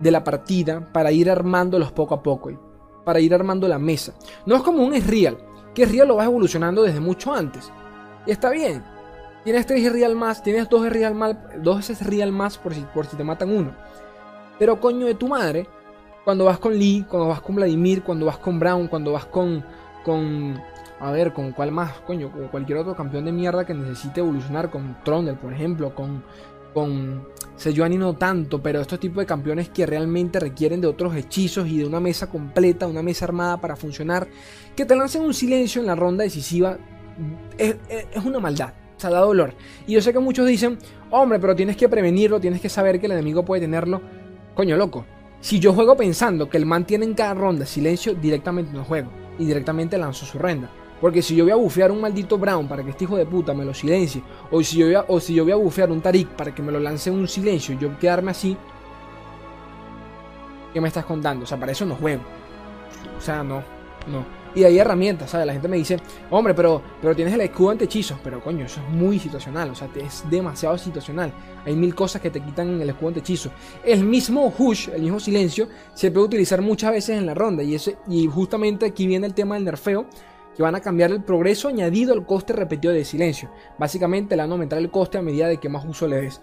de 0.00 0.10
la 0.10 0.24
partida 0.24 0.92
para 0.92 1.12
ir 1.12 1.30
armándolos 1.30 1.92
poco 1.92 2.14
a 2.14 2.22
poco, 2.22 2.50
para 3.04 3.20
ir 3.20 3.34
armando 3.34 3.68
la 3.68 3.78
mesa. 3.78 4.14
No 4.46 4.56
es 4.56 4.62
como 4.62 4.84
un 4.84 5.00
real 5.00 5.38
que 5.74 5.86
real 5.86 6.08
lo 6.08 6.16
vas 6.16 6.26
evolucionando 6.26 6.82
desde 6.82 7.00
mucho 7.00 7.32
antes. 7.32 7.70
Y 8.26 8.30
está 8.30 8.50
bien. 8.50 8.84
Tienes 9.44 9.66
tres 9.66 9.92
real 9.92 10.14
más, 10.14 10.42
tienes 10.42 10.68
dos 10.68 10.88
real 10.88 11.14
más, 11.14 11.36
dos 11.62 12.00
real 12.00 12.30
más 12.30 12.58
por 12.58 12.74
si, 12.74 12.80
por 12.94 13.06
si 13.06 13.16
te 13.16 13.24
matan 13.24 13.50
uno. 13.50 13.74
Pero 14.58 14.80
coño 14.80 15.06
de 15.06 15.14
tu 15.14 15.26
madre, 15.26 15.66
cuando 16.24 16.44
vas 16.44 16.58
con 16.58 16.78
Lee, 16.78 17.04
cuando 17.08 17.28
vas 17.28 17.40
con 17.40 17.56
Vladimir, 17.56 18.02
cuando 18.02 18.26
vas 18.26 18.38
con 18.38 18.60
Brown, 18.60 18.86
cuando 18.86 19.12
vas 19.12 19.24
con, 19.26 19.64
con 20.04 20.60
A 21.00 21.10
ver, 21.10 21.32
¿con 21.32 21.50
cuál 21.50 21.72
más? 21.72 21.92
Coño, 22.06 22.30
con 22.30 22.46
cualquier 22.48 22.78
otro 22.78 22.94
campeón 22.94 23.24
de 23.24 23.32
mierda 23.32 23.66
que 23.66 23.74
necesite 23.74 24.20
evolucionar. 24.20 24.70
Con 24.70 24.96
Trundle, 25.02 25.34
por 25.34 25.52
ejemplo. 25.52 25.92
Con, 25.94 26.22
con 26.72 27.28
Sejuani 27.56 27.96
no 27.96 28.14
tanto. 28.14 28.62
Pero 28.62 28.80
estos 28.80 29.00
tipos 29.00 29.18
de 29.18 29.26
campeones 29.26 29.68
que 29.68 29.86
realmente 29.86 30.40
requieren 30.40 30.80
de 30.80 30.86
otros 30.86 31.14
hechizos 31.16 31.68
y 31.68 31.78
de 31.78 31.86
una 31.86 32.00
mesa 32.00 32.28
completa, 32.28 32.86
una 32.86 33.02
mesa 33.02 33.24
armada 33.24 33.60
para 33.60 33.76
funcionar. 33.76 34.28
Que 34.76 34.84
te 34.84 34.96
lancen 34.96 35.22
un 35.22 35.34
silencio 35.34 35.80
en 35.80 35.86
la 35.86 35.94
ronda 35.94 36.24
decisiva. 36.24 36.78
Es, 37.58 37.76
es 37.88 38.24
una 38.24 38.40
maldad. 38.40 38.74
O 38.96 39.00
sea, 39.00 39.10
da 39.10 39.20
dolor. 39.20 39.54
Y 39.86 39.94
yo 39.94 40.00
sé 40.00 40.12
que 40.12 40.18
muchos 40.18 40.46
dicen, 40.46 40.78
hombre, 41.10 41.38
pero 41.38 41.56
tienes 41.56 41.76
que 41.76 41.88
prevenirlo, 41.88 42.40
tienes 42.40 42.60
que 42.60 42.68
saber 42.68 43.00
que 43.00 43.06
el 43.06 43.12
enemigo 43.12 43.44
puede 43.44 43.62
tenerlo. 43.62 44.00
Coño, 44.54 44.76
loco. 44.76 45.04
Si 45.40 45.58
yo 45.58 45.72
juego 45.72 45.96
pensando 45.96 46.48
que 46.48 46.56
el 46.56 46.66
man 46.66 46.86
tiene 46.86 47.04
en 47.04 47.14
cada 47.14 47.34
ronda 47.34 47.66
silencio, 47.66 48.14
directamente 48.14 48.72
no 48.72 48.84
juego. 48.84 49.10
Y 49.38 49.44
directamente 49.44 49.98
lanzo 49.98 50.24
su 50.24 50.38
renda. 50.38 50.70
Porque 51.02 51.20
si 51.20 51.34
yo 51.34 51.42
voy 51.42 51.50
a 51.50 51.56
bufear 51.56 51.90
un 51.90 52.00
maldito 52.00 52.38
Brown 52.38 52.68
para 52.68 52.84
que 52.84 52.90
este 52.90 53.02
hijo 53.02 53.16
de 53.16 53.26
puta 53.26 53.52
me 53.52 53.64
lo 53.64 53.74
silencie, 53.74 54.22
o 54.52 54.62
si 54.62 54.78
yo 54.78 54.86
voy 54.86 54.94
a, 54.94 55.04
o 55.08 55.18
si 55.18 55.34
yo 55.34 55.42
voy 55.42 55.52
a 55.52 55.56
bufear 55.56 55.90
un 55.90 56.00
Tarik 56.00 56.28
para 56.28 56.54
que 56.54 56.62
me 56.62 56.70
lo 56.70 56.78
lance 56.78 57.10
un 57.10 57.26
silencio 57.26 57.74
y 57.74 57.78
yo 57.78 57.98
quedarme 57.98 58.30
así, 58.30 58.56
¿qué 60.72 60.80
me 60.80 60.86
estás 60.86 61.04
contando? 61.04 61.42
O 61.42 61.46
sea, 61.46 61.58
para 61.58 61.72
eso 61.72 61.84
no 61.84 61.96
juego. 61.96 62.22
O 63.18 63.20
sea, 63.20 63.42
no, 63.42 63.64
no. 64.06 64.24
Y 64.54 64.62
hay 64.62 64.78
herramientas, 64.78 65.30
¿sabes? 65.30 65.44
La 65.44 65.54
gente 65.54 65.66
me 65.66 65.76
dice, 65.76 65.96
hombre, 66.30 66.54
pero, 66.54 66.80
pero 67.00 67.16
tienes 67.16 67.34
el 67.34 67.40
escudo 67.40 67.70
ante 67.70 67.86
hechizos. 67.86 68.20
Pero 68.22 68.40
coño, 68.40 68.66
eso 68.66 68.80
es 68.80 68.94
muy 68.94 69.18
situacional, 69.18 69.70
o 69.70 69.74
sea, 69.74 69.88
es 69.96 70.22
demasiado 70.30 70.78
situacional. 70.78 71.32
Hay 71.64 71.74
mil 71.74 71.96
cosas 71.96 72.22
que 72.22 72.30
te 72.30 72.40
quitan 72.40 72.80
el 72.80 72.88
escudo 72.88 73.08
ante 73.08 73.20
hechizos. 73.20 73.50
El 73.84 74.04
mismo 74.04 74.54
Hush, 74.56 74.90
el 74.90 75.02
mismo 75.02 75.18
silencio, 75.18 75.66
se 75.94 76.12
puede 76.12 76.26
utilizar 76.26 76.62
muchas 76.62 76.92
veces 76.92 77.18
en 77.18 77.26
la 77.26 77.34
ronda. 77.34 77.64
Y, 77.64 77.74
ese, 77.74 77.96
y 78.06 78.28
justamente 78.28 78.86
aquí 78.86 79.08
viene 79.08 79.26
el 79.26 79.34
tema 79.34 79.56
del 79.56 79.64
nerfeo 79.64 80.06
que 80.56 80.62
van 80.62 80.74
a 80.74 80.80
cambiar 80.80 81.10
el 81.10 81.22
progreso 81.22 81.68
añadido 81.68 82.12
al 82.12 82.26
coste 82.26 82.52
repetido 82.52 82.92
de 82.92 83.04
silencio. 83.04 83.50
Básicamente 83.78 84.36
le 84.36 84.42
van 84.42 84.50
a 84.50 84.54
aumentar 84.54 84.78
el 84.78 84.90
coste 84.90 85.18
a 85.18 85.22
medida 85.22 85.48
de 85.48 85.58
que 85.58 85.68
más 85.68 85.84
uso 85.84 86.06
le 86.06 86.20
des 86.20 86.40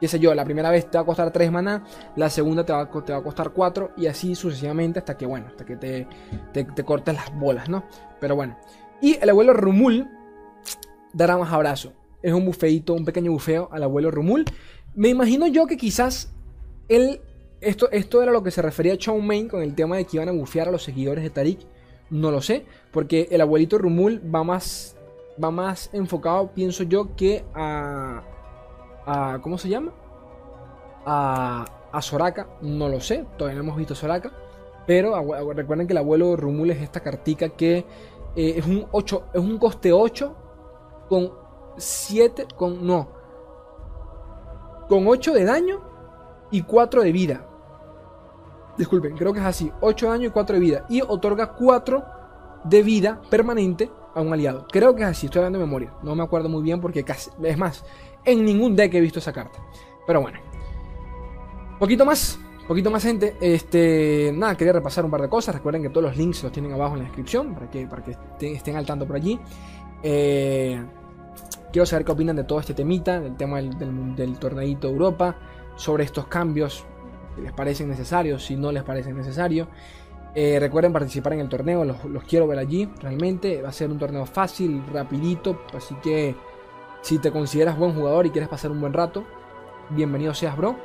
qué 0.00 0.08
sé 0.08 0.18
yo, 0.18 0.34
la 0.34 0.44
primera 0.44 0.70
vez 0.70 0.90
te 0.90 0.96
va 0.96 1.02
a 1.02 1.06
costar 1.06 1.30
3 1.30 1.52
maná, 1.52 1.84
la 2.16 2.30
segunda 2.30 2.64
te 2.64 2.72
va, 2.72 2.90
te 3.04 3.12
va 3.12 3.18
a 3.18 3.22
costar 3.22 3.50
4 3.50 3.92
y 3.98 4.06
así 4.06 4.34
sucesivamente 4.34 4.98
hasta 4.98 5.16
que, 5.16 5.26
bueno, 5.26 5.48
hasta 5.48 5.64
que 5.64 5.76
te, 5.76 6.08
te, 6.52 6.84
cortes 6.84 7.14
las 7.14 7.38
bolas, 7.38 7.68
¿no? 7.68 7.84
Pero 8.18 8.34
bueno. 8.34 8.58
Y 9.02 9.18
el 9.20 9.28
abuelo 9.28 9.52
Rumul 9.52 10.08
dará 11.12 11.36
más 11.36 11.52
abrazo. 11.52 11.92
Es 12.22 12.32
un 12.32 12.44
bufeito, 12.44 12.94
un 12.94 13.04
pequeño 13.04 13.30
bufeo 13.30 13.68
al 13.70 13.82
abuelo 13.82 14.10
Rumul. 14.10 14.44
Me 14.94 15.08
imagino 15.08 15.46
yo 15.46 15.66
que 15.66 15.76
quizás 15.76 16.32
él, 16.88 17.20
esto, 17.60 17.90
esto 17.90 18.22
era 18.22 18.32
lo 18.32 18.42
que 18.42 18.50
se 18.50 18.62
refería 18.62 18.94
a 18.94 19.12
Main 19.12 19.48
con 19.48 19.62
el 19.62 19.74
tema 19.74 19.96
de 19.96 20.04
que 20.04 20.16
iban 20.16 20.28
a 20.28 20.32
bufear 20.32 20.68
a 20.68 20.70
los 20.70 20.82
seguidores 20.82 21.22
de 21.22 21.30
Tarik. 21.30 21.60
No 22.10 22.30
lo 22.30 22.42
sé, 22.42 22.66
porque 22.90 23.28
el 23.30 23.40
abuelito 23.40 23.78
Rumul 23.78 24.20
va 24.34 24.42
más, 24.42 24.96
va 25.42 25.50
más 25.50 25.90
enfocado, 25.92 26.50
pienso 26.52 26.82
yo, 26.82 27.14
que 27.14 27.44
a, 27.54 28.22
¿Cómo 29.42 29.58
se 29.58 29.68
llama? 29.68 29.92
A, 31.06 31.64
a 31.92 32.02
Soraka, 32.02 32.48
no 32.60 32.88
lo 32.88 33.00
sé, 33.00 33.24
todavía 33.36 33.56
no 33.56 33.64
hemos 33.64 33.76
visto 33.76 33.94
Soraka. 33.94 34.32
Pero 34.86 35.14
recuerden 35.52 35.86
que 35.86 35.92
el 35.92 35.98
abuelo 35.98 36.36
Rumul 36.36 36.70
es 36.70 36.82
esta 36.82 37.00
cartica 37.00 37.50
que 37.50 37.84
eh, 38.36 38.54
es 38.56 38.66
un 38.66 38.86
8, 38.90 39.24
es 39.34 39.40
un 39.40 39.58
coste 39.58 39.92
8 39.92 40.36
con 41.08 41.32
7, 41.76 42.46
con 42.56 42.86
no, 42.86 43.08
con 44.88 45.06
8 45.06 45.32
de 45.32 45.44
daño 45.44 45.80
y 46.50 46.62
4 46.62 47.02
de 47.02 47.12
vida. 47.12 47.46
Disculpen, 48.80 49.14
creo 49.14 49.34
que 49.34 49.40
es 49.40 49.44
así, 49.44 49.70
8 49.82 50.06
de 50.06 50.12
daño 50.12 50.28
y 50.28 50.30
4 50.30 50.54
de 50.54 50.60
vida. 50.60 50.86
Y 50.88 51.02
otorga 51.02 51.52
4 51.52 52.02
de 52.64 52.82
vida 52.82 53.20
permanente 53.28 53.90
a 54.14 54.22
un 54.22 54.32
aliado. 54.32 54.66
Creo 54.72 54.94
que 54.94 55.02
es 55.02 55.08
así, 55.08 55.26
estoy 55.26 55.42
dando 55.42 55.58
memoria. 55.58 55.92
No 56.02 56.14
me 56.14 56.22
acuerdo 56.22 56.48
muy 56.48 56.62
bien 56.62 56.80
porque 56.80 57.04
casi, 57.04 57.28
es 57.42 57.58
más, 57.58 57.84
en 58.24 58.42
ningún 58.42 58.74
deck 58.74 58.94
he 58.94 59.02
visto 59.02 59.18
esa 59.18 59.34
carta. 59.34 59.58
Pero 60.06 60.22
bueno. 60.22 60.38
Poquito 61.78 62.06
más. 62.06 62.38
Poquito 62.66 62.90
más 62.90 63.02
gente. 63.02 63.36
Este. 63.42 64.32
Nada, 64.34 64.56
quería 64.56 64.72
repasar 64.72 65.04
un 65.04 65.10
par 65.10 65.20
de 65.20 65.28
cosas. 65.28 65.54
Recuerden 65.54 65.82
que 65.82 65.90
todos 65.90 66.04
los 66.04 66.16
links 66.16 66.42
los 66.42 66.50
tienen 66.50 66.72
abajo 66.72 66.94
en 66.94 67.00
la 67.00 67.04
descripción. 67.04 67.52
Para 67.52 67.70
que, 67.70 67.86
para 67.86 68.02
que 68.02 68.16
estén, 68.40 68.76
al 68.76 68.86
tanto 68.86 69.06
por 69.06 69.16
allí. 69.16 69.38
Eh, 70.02 70.82
quiero 71.70 71.84
saber 71.84 72.06
qué 72.06 72.12
opinan 72.12 72.36
de 72.36 72.44
todo 72.44 72.60
este 72.60 72.72
temita. 72.72 73.20
Del 73.20 73.36
tema 73.36 73.58
del, 73.58 74.16
del, 74.16 74.38
torneito 74.38 74.88
Europa. 74.88 75.36
Sobre 75.76 76.04
estos 76.04 76.28
cambios. 76.28 76.86
Si 77.34 77.42
les 77.42 77.52
parecen 77.52 77.88
necesarios. 77.88 78.44
Si 78.44 78.56
no 78.56 78.72
les 78.72 78.82
parecen 78.82 79.16
necesarios. 79.16 79.68
Eh, 80.34 80.58
recuerden 80.60 80.92
participar 80.92 81.32
en 81.32 81.40
el 81.40 81.48
torneo, 81.48 81.84
los, 81.84 82.04
los, 82.04 82.22
quiero 82.22 82.46
ver 82.46 82.58
allí, 82.58 82.88
realmente. 83.00 83.62
Va 83.62 83.70
a 83.70 83.72
ser 83.72 83.90
un 83.90 83.98
torneo 83.98 84.26
fácil, 84.26 84.82
rapidito, 84.92 85.62
así 85.74 85.96
que 85.96 86.36
si 87.02 87.18
te 87.18 87.32
consideras 87.32 87.76
buen 87.78 87.94
jugador 87.94 88.26
y 88.26 88.30
quieres 88.30 88.48
pasar 88.48 88.70
un 88.70 88.80
buen 88.80 88.92
rato, 88.92 89.24
bienvenido 89.90 90.34
seas, 90.34 90.56
bro. 90.56 90.76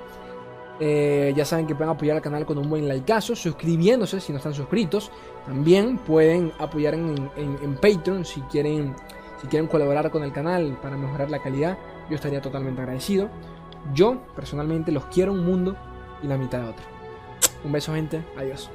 Eh, 0.80 1.34
ya 1.36 1.46
saben 1.46 1.68
que 1.68 1.76
pueden 1.76 1.92
apoyar 1.92 2.18
al 2.18 2.22
canal 2.22 2.46
con 2.46 2.58
un 2.58 2.70
buen 2.70 2.88
likeazo, 2.88 3.36
suscribiéndose 3.36 4.20
si 4.20 4.32
no 4.32 4.40
están 4.40 4.54
suscritos. 4.54 5.12
También 5.46 5.98
pueden 6.00 6.52
apoyar 6.58 6.94
en, 6.96 7.78
Patreon 7.82 8.26
si 8.26 8.42
quieren, 8.42 8.96
si 9.42 9.48
quieren 9.48 9.68
colaborar 9.68 10.10
con 10.10 10.24
el 10.24 10.34
canal 10.34 10.78
para 10.82 10.98
mejorar 10.98 11.30
la 11.30 11.42
calidad. 11.42 11.78
Yo 12.10 12.16
estaría 12.16 12.42
totalmente 12.42 12.82
agradecido. 12.82 13.30
Yo 13.94 14.22
personalmente 14.36 14.92
los 14.92 15.06
quiero 15.06 15.32
un 15.32 15.46
mundo 15.46 15.76
y 16.22 16.28
la 16.28 16.38
mitad 16.38 16.60
de 16.60 16.70
otro. 16.70 16.86
Un 17.64 17.72
beso 17.72 17.94
gente, 17.94 18.24
adiós. 18.38 18.70